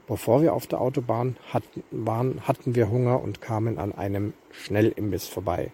[0.08, 5.28] Bevor wir auf der Autobahn hatten, waren, hatten wir Hunger und kamen an einem Schnellimbiss
[5.28, 5.72] vorbei.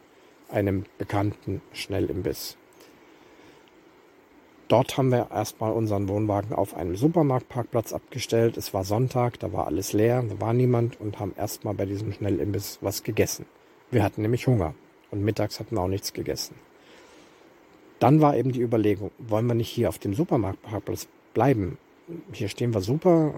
[0.50, 2.56] Einem bekannten Schnellimbiss.
[4.68, 8.56] Dort haben wir erstmal unseren Wohnwagen auf einem Supermarktparkplatz abgestellt.
[8.56, 12.14] Es war Sonntag, da war alles leer, da war niemand und haben erstmal bei diesem
[12.14, 13.48] Schnellimbiss was gegessen.
[13.90, 14.76] Wir hatten nämlich Hunger
[15.10, 16.54] und mittags hatten wir auch nichts gegessen.
[17.98, 21.80] Dann war eben die Überlegung, wollen wir nicht hier auf dem Supermarktparkplatz bleiben
[22.32, 23.34] hier stehen wir super,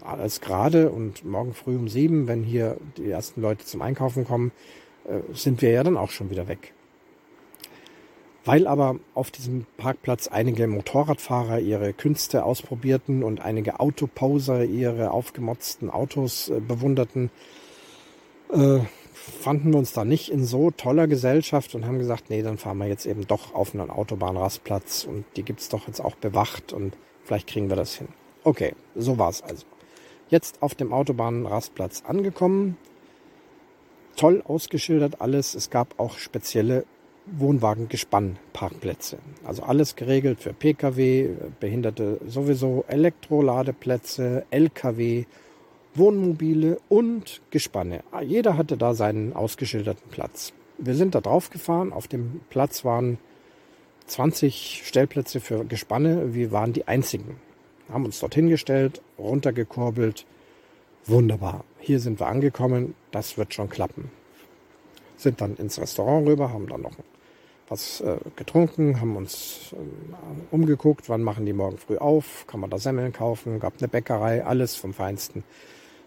[0.00, 4.52] alles gerade und morgen früh um sieben, wenn hier die ersten Leute zum Einkaufen kommen,
[5.04, 6.72] äh, sind wir ja dann auch schon wieder weg.
[8.44, 15.90] Weil aber auf diesem Parkplatz einige Motorradfahrer ihre Künste ausprobierten und einige Autoposer ihre aufgemotzten
[15.90, 17.30] Autos äh, bewunderten,
[18.52, 18.80] äh,
[19.12, 22.78] fanden wir uns da nicht in so toller Gesellschaft und haben gesagt, nee, dann fahren
[22.78, 26.96] wir jetzt eben doch auf einen Autobahnrastplatz und die gibt's doch jetzt auch bewacht und
[27.28, 28.08] Vielleicht kriegen wir das hin.
[28.42, 29.66] Okay, so war es also.
[30.30, 32.78] Jetzt auf dem Autobahnrastplatz angekommen.
[34.16, 35.54] Toll ausgeschildert alles.
[35.54, 36.86] Es gab auch spezielle
[37.26, 39.18] Wohnwagen-Gespannparkplätze.
[39.44, 45.26] Also alles geregelt für Pkw, Behinderte sowieso, Elektroladeplätze, Lkw,
[45.94, 48.04] Wohnmobile und Gespanne.
[48.22, 50.54] Jeder hatte da seinen ausgeschilderten Platz.
[50.78, 51.92] Wir sind da drauf gefahren.
[51.92, 53.18] Auf dem Platz waren
[54.08, 56.34] 20 Stellplätze für Gespanne.
[56.34, 57.36] Wir waren die einzigen.
[57.90, 60.26] Haben uns dorthin gestellt, runtergekurbelt.
[61.06, 61.64] Wunderbar.
[61.78, 62.94] Hier sind wir angekommen.
[63.12, 64.10] Das wird schon klappen.
[65.16, 66.92] Sind dann ins Restaurant rüber, haben dann noch
[67.68, 72.70] was äh, getrunken, haben uns äh, umgeguckt, wann machen die morgen früh auf, kann man
[72.70, 75.44] da Semmeln kaufen, gab eine Bäckerei, alles vom Feinsten.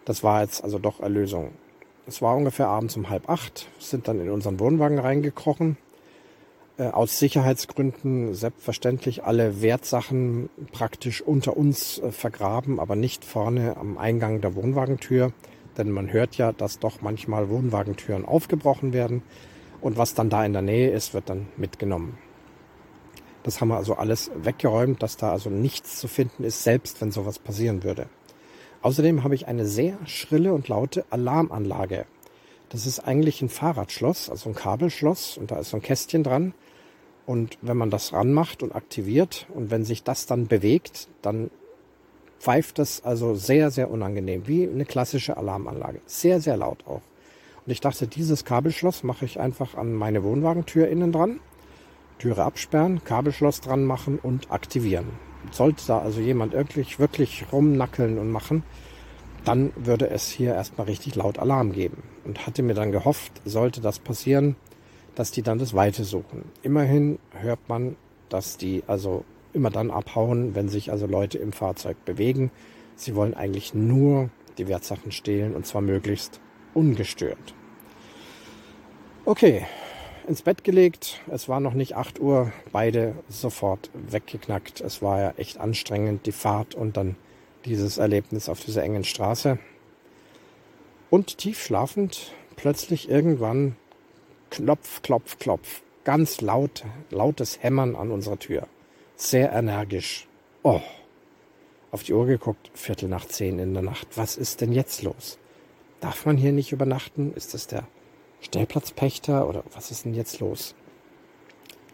[0.05, 1.51] Das war jetzt also doch Erlösung.
[2.07, 5.77] Es war ungefähr abends um halb acht, sind dann in unseren Wohnwagen reingekrochen,
[6.89, 14.41] aus Sicherheitsgründen selbstverständlich alle Wertsachen praktisch unter uns äh, vergraben, aber nicht vorne am Eingang
[14.41, 15.33] der Wohnwagentür.
[15.77, 19.23] Denn man hört ja, dass doch manchmal Wohnwagentüren aufgebrochen werden.
[19.79, 22.17] Und was dann da in der Nähe ist, wird dann mitgenommen.
[23.43, 27.11] Das haben wir also alles weggeräumt, dass da also nichts zu finden ist, selbst wenn
[27.11, 28.07] sowas passieren würde.
[28.83, 32.05] Außerdem habe ich eine sehr schrille und laute Alarmanlage.
[32.69, 36.53] Das ist eigentlich ein Fahrradschloss, also ein Kabelschloss und da ist so ein Kästchen dran.
[37.31, 41.49] Und wenn man das ranmacht und aktiviert und wenn sich das dann bewegt, dann
[42.41, 46.01] pfeift das also sehr, sehr unangenehm, wie eine klassische Alarmanlage.
[46.05, 46.99] Sehr, sehr laut auch.
[47.65, 51.39] Und ich dachte, dieses Kabelschloss mache ich einfach an meine Wohnwagentür innen dran.
[52.19, 55.05] Türe absperren, Kabelschloss dran machen und aktivieren.
[55.51, 58.63] sollte da also jemand wirklich, wirklich rumnackeln und machen,
[59.45, 62.03] dann würde es hier erstmal richtig laut Alarm geben.
[62.25, 64.57] Und hatte mir dann gehofft, sollte das passieren,
[65.15, 66.45] dass die dann das Weite suchen.
[66.61, 67.95] Immerhin hört man,
[68.29, 72.51] dass die also immer dann abhauen, wenn sich also Leute im Fahrzeug bewegen.
[72.95, 76.39] Sie wollen eigentlich nur die Wertsachen stehlen und zwar möglichst
[76.73, 77.53] ungestört.
[79.25, 79.65] Okay,
[80.27, 81.21] ins Bett gelegt.
[81.29, 82.51] Es war noch nicht 8 Uhr.
[82.71, 84.81] Beide sofort weggeknackt.
[84.81, 87.15] Es war ja echt anstrengend, die Fahrt und dann
[87.65, 89.59] dieses Erlebnis auf dieser engen Straße.
[91.09, 93.75] Und tief schlafend plötzlich irgendwann
[94.51, 95.81] Klopf, Klopf, Klopf.
[96.03, 98.67] Ganz laut, lautes Hämmern an unserer Tür.
[99.15, 100.27] Sehr energisch.
[100.61, 100.81] Oh.
[101.89, 104.07] Auf die Uhr geguckt, Viertel nach zehn in der Nacht.
[104.15, 105.39] Was ist denn jetzt los?
[106.01, 107.33] Darf man hier nicht übernachten?
[107.33, 107.87] Ist das der
[108.41, 110.75] Stellplatzpächter oder was ist denn jetzt los?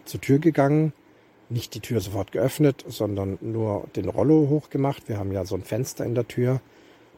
[0.06, 0.94] Zur Tür gegangen,
[1.50, 5.08] nicht die Tür sofort geöffnet, sondern nur den Rollo hochgemacht.
[5.08, 6.60] Wir haben ja so ein Fenster in der Tür.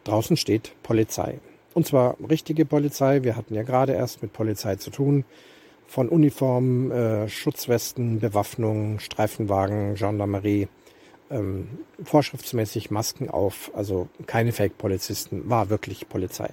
[0.03, 1.39] Draußen steht Polizei.
[1.73, 3.23] Und zwar richtige Polizei.
[3.23, 5.25] Wir hatten ja gerade erst mit Polizei zu tun.
[5.87, 10.67] Von Uniformen, äh, Schutzwesten, Bewaffnung, Streifenwagen, Gendarmerie,
[11.31, 11.67] ähm,
[12.03, 13.71] vorschriftsmäßig Masken auf.
[13.73, 16.49] Also keine Fake-Polizisten, war wirklich Polizei.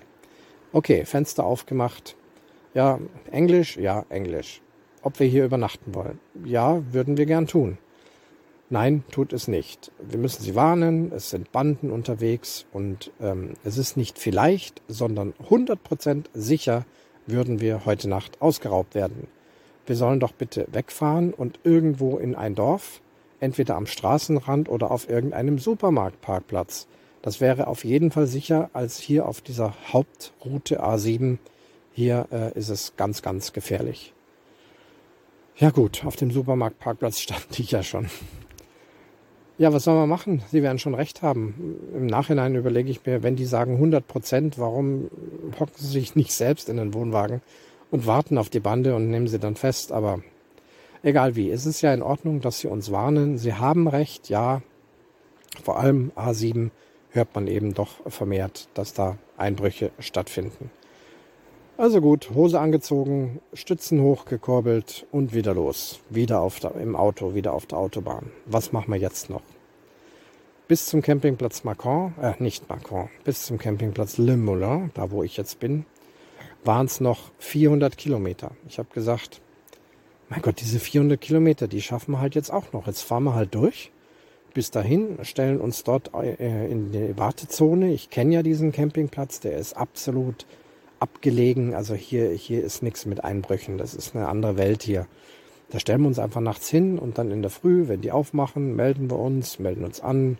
[0.72, 2.16] Okay, Fenster aufgemacht.
[2.74, 2.98] Ja,
[3.30, 3.76] Englisch?
[3.76, 4.60] Ja, Englisch
[5.06, 6.18] ob wir hier übernachten wollen.
[6.44, 7.78] Ja, würden wir gern tun.
[8.68, 9.92] Nein, tut es nicht.
[10.00, 15.34] Wir müssen sie warnen, es sind Banden unterwegs und ähm, es ist nicht vielleicht, sondern
[15.48, 16.84] 100% sicher
[17.26, 19.28] würden wir heute Nacht ausgeraubt werden.
[19.86, 23.00] Wir sollen doch bitte wegfahren und irgendwo in ein Dorf,
[23.38, 26.88] entweder am Straßenrand oder auf irgendeinem Supermarktparkplatz.
[27.22, 31.38] Das wäre auf jeden Fall sicher als hier auf dieser Hauptroute A7.
[31.92, 34.12] Hier äh, ist es ganz, ganz gefährlich.
[35.56, 38.08] Ja gut, auf dem Supermarktparkplatz stand ich ja schon.
[39.58, 40.42] Ja, was soll man machen?
[40.50, 41.78] Sie werden schon recht haben.
[41.94, 45.08] Im Nachhinein überlege ich mir, wenn die sagen 100 Prozent, warum
[45.58, 47.40] hocken sie sich nicht selbst in den Wohnwagen
[47.90, 49.92] und warten auf die Bande und nehmen sie dann fest?
[49.92, 50.20] Aber
[51.02, 53.38] egal wie, es ist ja in Ordnung, dass sie uns warnen.
[53.38, 54.60] Sie haben recht, ja.
[55.64, 56.68] Vor allem A7
[57.12, 60.70] hört man eben doch vermehrt, dass da Einbrüche stattfinden.
[61.78, 66.00] Also gut, Hose angezogen, Stützen hochgekurbelt und wieder los.
[66.08, 68.30] Wieder auf der, im Auto, wieder auf der Autobahn.
[68.46, 69.42] Was machen wir jetzt noch?
[70.68, 75.36] Bis zum Campingplatz Macron, äh, nicht Macron, bis zum Campingplatz Le Moulin, da wo ich
[75.36, 75.84] jetzt bin,
[76.64, 78.52] waren es noch 400 Kilometer.
[78.66, 79.42] Ich habe gesagt,
[80.30, 82.86] mein Gott, diese 400 Kilometer, die schaffen wir halt jetzt auch noch.
[82.86, 83.92] Jetzt fahren wir halt durch.
[84.54, 87.92] Bis dahin, stellen uns dort äh, in die Wartezone.
[87.92, 90.46] Ich kenne ja diesen Campingplatz, der ist absolut
[91.00, 91.74] abgelegen.
[91.74, 93.78] Also hier, hier ist nichts mit Einbrüchen.
[93.78, 95.06] Das ist eine andere Welt hier.
[95.70, 98.76] Da stellen wir uns einfach nachts hin und dann in der Früh, wenn die aufmachen,
[98.76, 100.38] melden wir uns, melden uns an,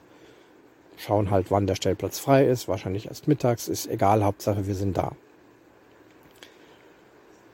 [0.97, 2.69] schauen halt, wann der Stellplatz frei ist.
[2.69, 5.13] Wahrscheinlich erst mittags, ist egal, Hauptsache wir sind da.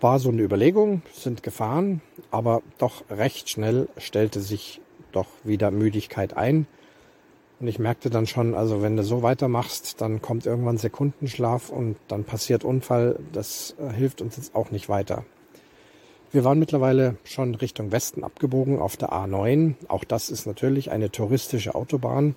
[0.01, 4.81] War so eine Überlegung, sind gefahren, aber doch recht schnell stellte sich
[5.13, 6.67] doch wieder Müdigkeit ein.
[7.63, 11.95] Und ich merkte dann schon, also wenn du so weitermachst, dann kommt irgendwann Sekundenschlaf und
[12.09, 13.21] dann passiert Unfall.
[13.33, 15.25] Das äh, hilft uns jetzt auch nicht weiter.
[16.33, 19.75] Wir waren mittlerweile schon Richtung Westen abgebogen auf der A9.
[19.87, 22.35] Auch das ist natürlich eine touristische Autobahn,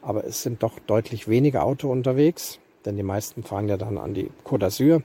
[0.00, 4.14] aber es sind doch deutlich weniger Auto unterwegs, denn die meisten fahren ja dann an
[4.14, 5.02] die Côte d'Azur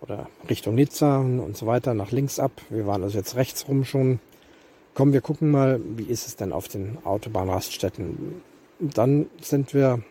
[0.00, 2.50] oder Richtung Nizza und so weiter nach links ab.
[2.68, 4.18] Wir waren also jetzt rechts rum schon.
[4.94, 8.42] Komm, wir gucken mal, wie ist es denn auf den Autobahnraststätten?
[8.82, 10.02] Dann sind wir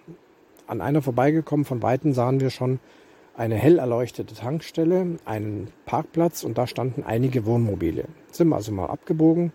[0.67, 1.65] an einer vorbeigekommen.
[1.65, 2.79] Von Weitem sahen wir schon
[3.35, 8.05] eine hell erleuchtete Tankstelle, einen Parkplatz und da standen einige Wohnmobile.
[8.31, 9.51] Sind wir also mal abgebogen.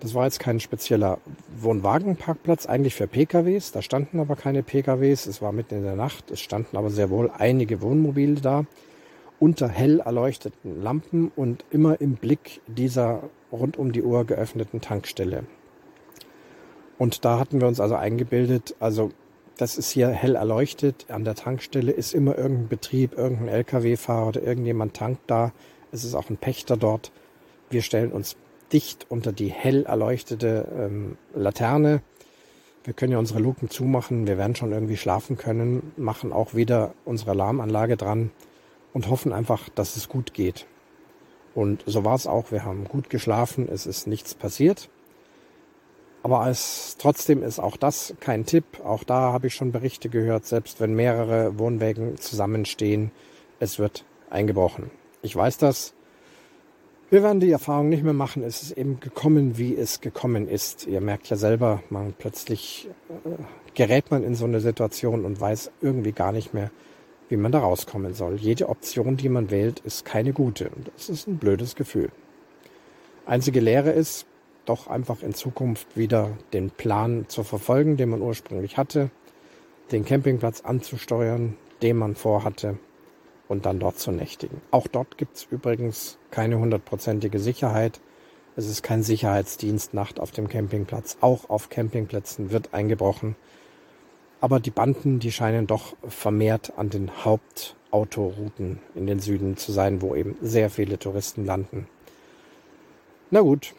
[0.00, 1.18] Das war jetzt kein spezieller
[1.56, 3.72] Wohnwagenparkplatz, eigentlich für PKWs.
[3.72, 5.26] Da standen aber keine PKWs.
[5.26, 6.30] Es war mitten in der Nacht.
[6.30, 8.64] Es standen aber sehr wohl einige Wohnmobile da
[9.40, 13.22] unter hell erleuchteten Lampen und immer im Blick dieser
[13.52, 15.44] rund um die Uhr geöffneten Tankstelle.
[16.98, 19.10] Und da hatten wir uns also eingebildet, also
[19.56, 21.06] das ist hier hell erleuchtet.
[21.08, 25.52] An der Tankstelle ist immer irgendein Betrieb, irgendein Lkw-Fahrer oder irgendjemand tankt da.
[25.92, 27.12] Es ist auch ein Pächter dort.
[27.70, 28.36] Wir stellen uns
[28.72, 32.02] dicht unter die hell erleuchtete ähm, Laterne.
[32.82, 34.26] Wir können ja unsere Luken zumachen.
[34.26, 35.92] Wir werden schon irgendwie schlafen können.
[35.96, 38.30] Machen auch wieder unsere Alarmanlage dran
[38.92, 40.66] und hoffen einfach, dass es gut geht.
[41.54, 42.50] Und so war es auch.
[42.50, 43.68] Wir haben gut geschlafen.
[43.70, 44.90] Es ist nichts passiert.
[46.24, 48.64] Aber als, trotzdem ist auch das kein Tipp.
[48.82, 53.10] Auch da habe ich schon Berichte gehört, selbst wenn mehrere Wohnwägen zusammenstehen,
[53.60, 54.90] es wird eingebrochen.
[55.20, 55.92] Ich weiß das.
[57.10, 58.42] Wir werden die Erfahrung nicht mehr machen.
[58.42, 60.86] Es ist eben gekommen, wie es gekommen ist.
[60.86, 63.42] Ihr merkt ja selber, man plötzlich äh,
[63.74, 66.70] gerät man in so eine Situation und weiß irgendwie gar nicht mehr,
[67.28, 68.36] wie man da rauskommen soll.
[68.36, 70.70] Jede Option, die man wählt, ist keine gute.
[70.96, 72.08] Das ist ein blödes Gefühl.
[73.26, 74.24] Einzige Lehre ist,
[74.66, 79.10] doch einfach in Zukunft wieder den Plan zu verfolgen, den man ursprünglich hatte,
[79.92, 82.78] den Campingplatz anzusteuern, den man vorhatte
[83.48, 84.60] und dann dort zu nächtigen.
[84.70, 88.00] Auch dort gibt es übrigens keine hundertprozentige Sicherheit.
[88.56, 91.18] Es ist kein Sicherheitsdienst Nacht auf dem Campingplatz.
[91.20, 93.36] Auch auf Campingplätzen wird eingebrochen.
[94.40, 100.02] Aber die Banden, die scheinen doch vermehrt an den Hauptautorouten in den Süden zu sein,
[100.02, 101.88] wo eben sehr viele Touristen landen.
[103.30, 103.74] Na gut,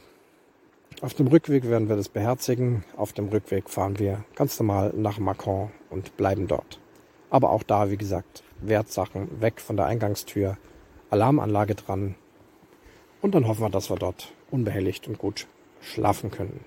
[1.02, 2.84] auf dem Rückweg werden wir das beherzigen.
[2.96, 6.80] Auf dem Rückweg fahren wir ganz normal nach Macron und bleiben dort.
[7.30, 10.58] Aber auch da, wie gesagt, Wertsachen weg von der Eingangstür,
[11.10, 12.16] Alarmanlage dran.
[13.22, 15.48] Und dann hoffen wir, dass wir dort unbehelligt und gut
[15.82, 16.62] schlafen können.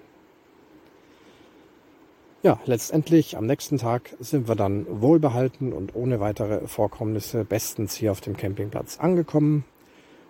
[2.43, 8.13] Ja, letztendlich am nächsten Tag sind wir dann wohlbehalten und ohne weitere Vorkommnisse bestens hier
[8.13, 9.65] auf dem Campingplatz angekommen.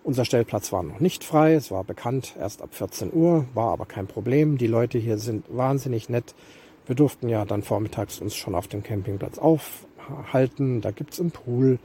[0.09, 3.85] Unser Stellplatz war noch nicht frei, es war bekannt erst ab 14 Uhr, war aber
[3.85, 4.57] kein Problem.
[4.57, 6.35] Die Leute hier sind wahnsinnig nett.
[6.87, 10.81] Wir durften ja dann vormittags uns schon auf dem Campingplatz aufhalten.
[10.81, 11.79] Da gibt's einen Pool,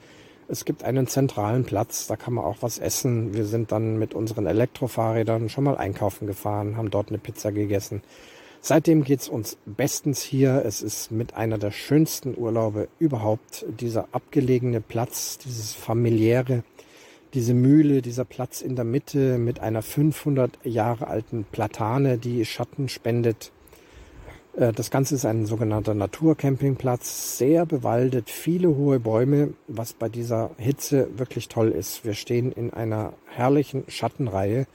[0.47, 3.33] es gibt einen zentralen Platz, da kann man auch was essen.
[3.33, 8.01] Wir sind dann mit unseren Elektrofahrrädern schon mal einkaufen gefahren, haben dort eine Pizza gegessen.
[8.61, 10.63] Seitdem geht's uns bestens hier.
[10.63, 13.65] Es ist mit einer der schönsten Urlaube überhaupt.
[13.81, 16.63] Dieser abgelegene Platz, dieses familiäre,
[17.33, 22.89] diese Mühle, dieser Platz in der Mitte mit einer 500 Jahre alten Platane, die Schatten
[22.89, 23.51] spendet.
[24.55, 30.51] Äh, das Ganze ist ein sogenannter Naturcampingplatz, sehr bewaldet, viele hohe Bäume, was bei dieser
[30.57, 32.05] Hitze wirklich toll ist.
[32.05, 34.67] Wir stehen in einer herrlichen Schattenreihe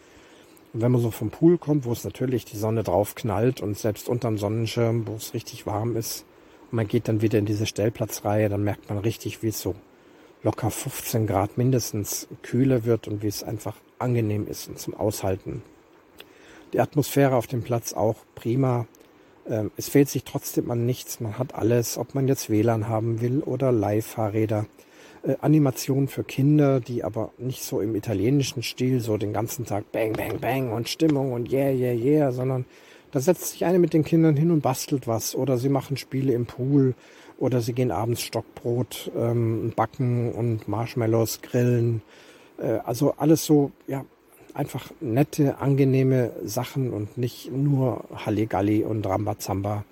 [0.72, 3.78] und wenn man so vom Pool kommt, wo es natürlich die Sonne drauf knallt und
[3.78, 6.24] selbst unterm Sonnenschirm, wo es richtig warm ist,
[6.70, 9.74] und man geht dann wieder in diese Stellplatzreihe, dann merkt man richtig, wie es so
[10.43, 15.62] locker 15 Grad mindestens kühler wird und wie es einfach angenehm ist und zum Aushalten.
[16.72, 18.86] Die Atmosphäre auf dem Platz auch prima.
[19.49, 21.20] Ähm, es fehlt sich trotzdem an nichts.
[21.20, 24.66] Man hat alles, ob man jetzt WLAN haben will oder Leihfahrräder.
[25.22, 29.91] Äh, Animationen für Kinder, die aber nicht so im italienischen Stil so den ganzen Tag
[29.93, 32.66] Bang, Bang, Bang und Stimmung und Yeah, Yeah, Yeah, sondern
[33.11, 36.34] da setzt sich eine mit den Kindern hin und bastelt was oder sie machen Spiele
[36.34, 36.95] im Pool
[37.39, 42.03] oder sie gehen abends Stockbrot ähm, backen und Marshmallows grillen.
[42.59, 44.05] Äh, also alles so, ja,
[44.55, 49.84] einfach nette, angenehme Sachen und nicht nur Halligalli und Rambazamba.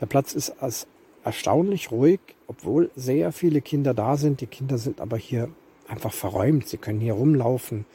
[0.00, 0.86] Der Platz ist als
[1.24, 4.40] erstaunlich ruhig, obwohl sehr viele Kinder da sind.
[4.40, 5.48] Die Kinder sind aber hier
[5.88, 6.68] einfach verräumt.
[6.68, 7.86] Sie können hier rumlaufen.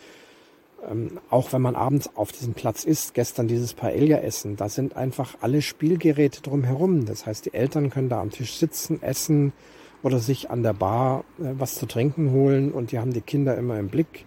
[0.86, 5.36] Ähm, auch wenn man abends auf diesem Platz ist, gestern dieses Paella-Essen, da sind einfach
[5.42, 7.06] alle Spielgeräte drumherum.
[7.06, 9.54] Das heißt, die Eltern können da am Tisch sitzen, essen
[10.04, 13.58] oder sich an der Bar äh, was zu trinken holen und die haben die Kinder
[13.58, 14.26] immer im Blick,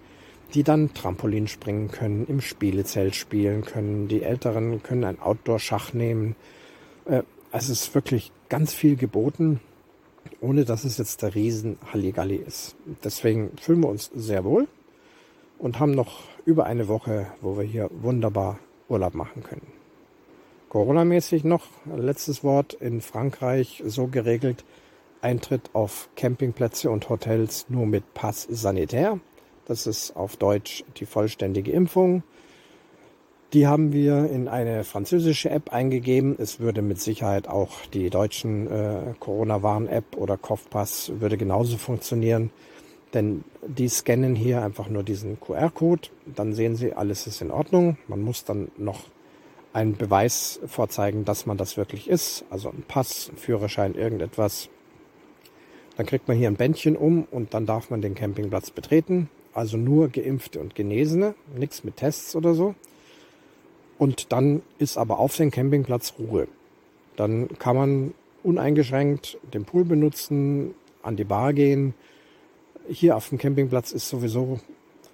[0.54, 4.08] die dann Trampolin springen können, im Spielezelt spielen können.
[4.08, 6.34] Die Älteren können ein Outdoor-Schach nehmen.
[7.04, 7.22] Äh,
[7.52, 9.60] es ist wirklich ganz viel geboten,
[10.40, 12.74] ohne dass es jetzt der Riesen Halligalli ist.
[13.04, 14.66] Deswegen fühlen wir uns sehr wohl
[15.60, 18.58] und haben noch über eine Woche, wo wir hier wunderbar
[18.88, 19.66] Urlaub machen können.
[20.68, 24.64] Corona-mäßig noch letztes Wort in Frankreich so geregelt.
[25.20, 29.20] Eintritt auf Campingplätze und Hotels nur mit Pass sanitär.
[29.66, 32.22] Das ist auf Deutsch die vollständige Impfung.
[33.52, 36.36] Die haben wir in eine französische App eingegeben.
[36.38, 42.50] Es würde mit Sicherheit auch die deutschen äh, Corona-Warn-App oder Kopfpass würde genauso funktionieren.
[43.14, 46.08] Denn die scannen hier einfach nur diesen QR-Code.
[46.26, 47.98] Dann sehen sie, alles ist in Ordnung.
[48.06, 49.04] Man muss dann noch
[49.72, 52.44] einen Beweis vorzeigen, dass man das wirklich ist.
[52.50, 54.68] Also ein Pass, Führerschein, irgendetwas.
[55.96, 59.28] Dann kriegt man hier ein Bändchen um und dann darf man den Campingplatz betreten.
[59.52, 62.74] Also nur Geimpfte und Genesene, nichts mit Tests oder so.
[63.98, 66.48] Und dann ist aber auf dem Campingplatz Ruhe.
[67.16, 71.94] Dann kann man uneingeschränkt den Pool benutzen, an die Bar gehen.
[72.90, 74.58] Hier auf dem Campingplatz ist sowieso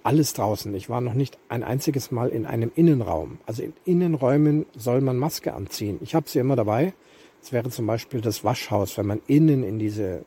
[0.01, 0.73] alles draußen.
[0.73, 3.37] Ich war noch nicht ein einziges Mal in einem Innenraum.
[3.45, 5.99] Also in Innenräumen soll man Maske anziehen.
[6.01, 6.93] Ich habe sie immer dabei.
[7.39, 10.25] Es wäre zum Beispiel das Waschhaus, wenn man innen in diese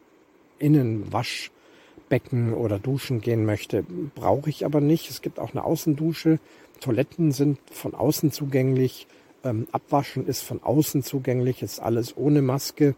[0.61, 3.84] Innenwaschbecken oder Duschen gehen möchte.
[4.14, 5.11] Brauche ich aber nicht.
[5.11, 6.38] Es gibt auch eine Außendusche.
[6.78, 9.09] Toiletten sind von außen zugänglich,
[9.42, 12.94] ähm, Abwaschen ist von außen zugänglich, ist alles ohne Maske.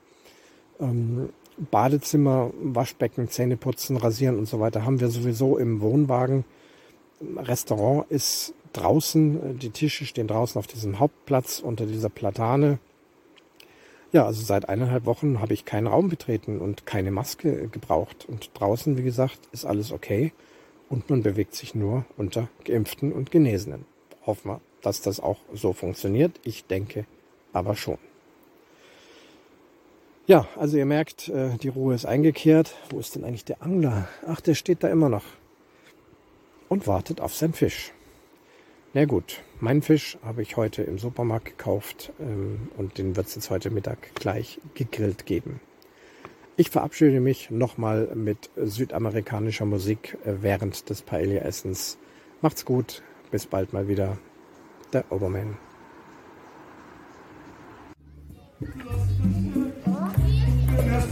[0.78, 1.30] Ähm,
[1.71, 6.45] Badezimmer, Waschbecken, Zähneputzen, Rasieren und so weiter haben wir sowieso im Wohnwagen.
[7.37, 12.79] Restaurant ist draußen, die Tische stehen draußen auf diesem Hauptplatz unter dieser Platane.
[14.13, 18.27] Ja, also seit eineinhalb Wochen habe ich keinen Raum betreten und keine Maske gebraucht.
[18.29, 20.33] Und draußen, wie gesagt, ist alles okay.
[20.91, 23.87] Und man bewegt sich nur unter Geimpften und Genesenen.
[24.27, 26.39] Hoffen wir, dass das auch so funktioniert.
[26.45, 27.07] Ich denke
[27.55, 27.99] aber schon.
[30.27, 32.75] Ja, also ihr merkt, äh, die Ruhe ist eingekehrt.
[32.91, 34.09] Wo ist denn eigentlich der Angler?
[34.27, 35.25] Ach, der steht da immer noch
[36.68, 37.93] und wartet auf seinen Fisch.
[38.95, 43.35] Na gut, meinen Fisch habe ich heute im Supermarkt gekauft ähm, und den wird es
[43.35, 45.61] jetzt heute Mittag gleich gegrillt geben.
[46.57, 51.99] Ich verabschiede mich nochmal mit südamerikanischer Musik äh, während des Paella-Essens.
[52.43, 54.18] Macht's gut, bis bald mal wieder.
[54.93, 55.57] Der Oberman.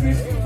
[0.00, 0.39] Christmas.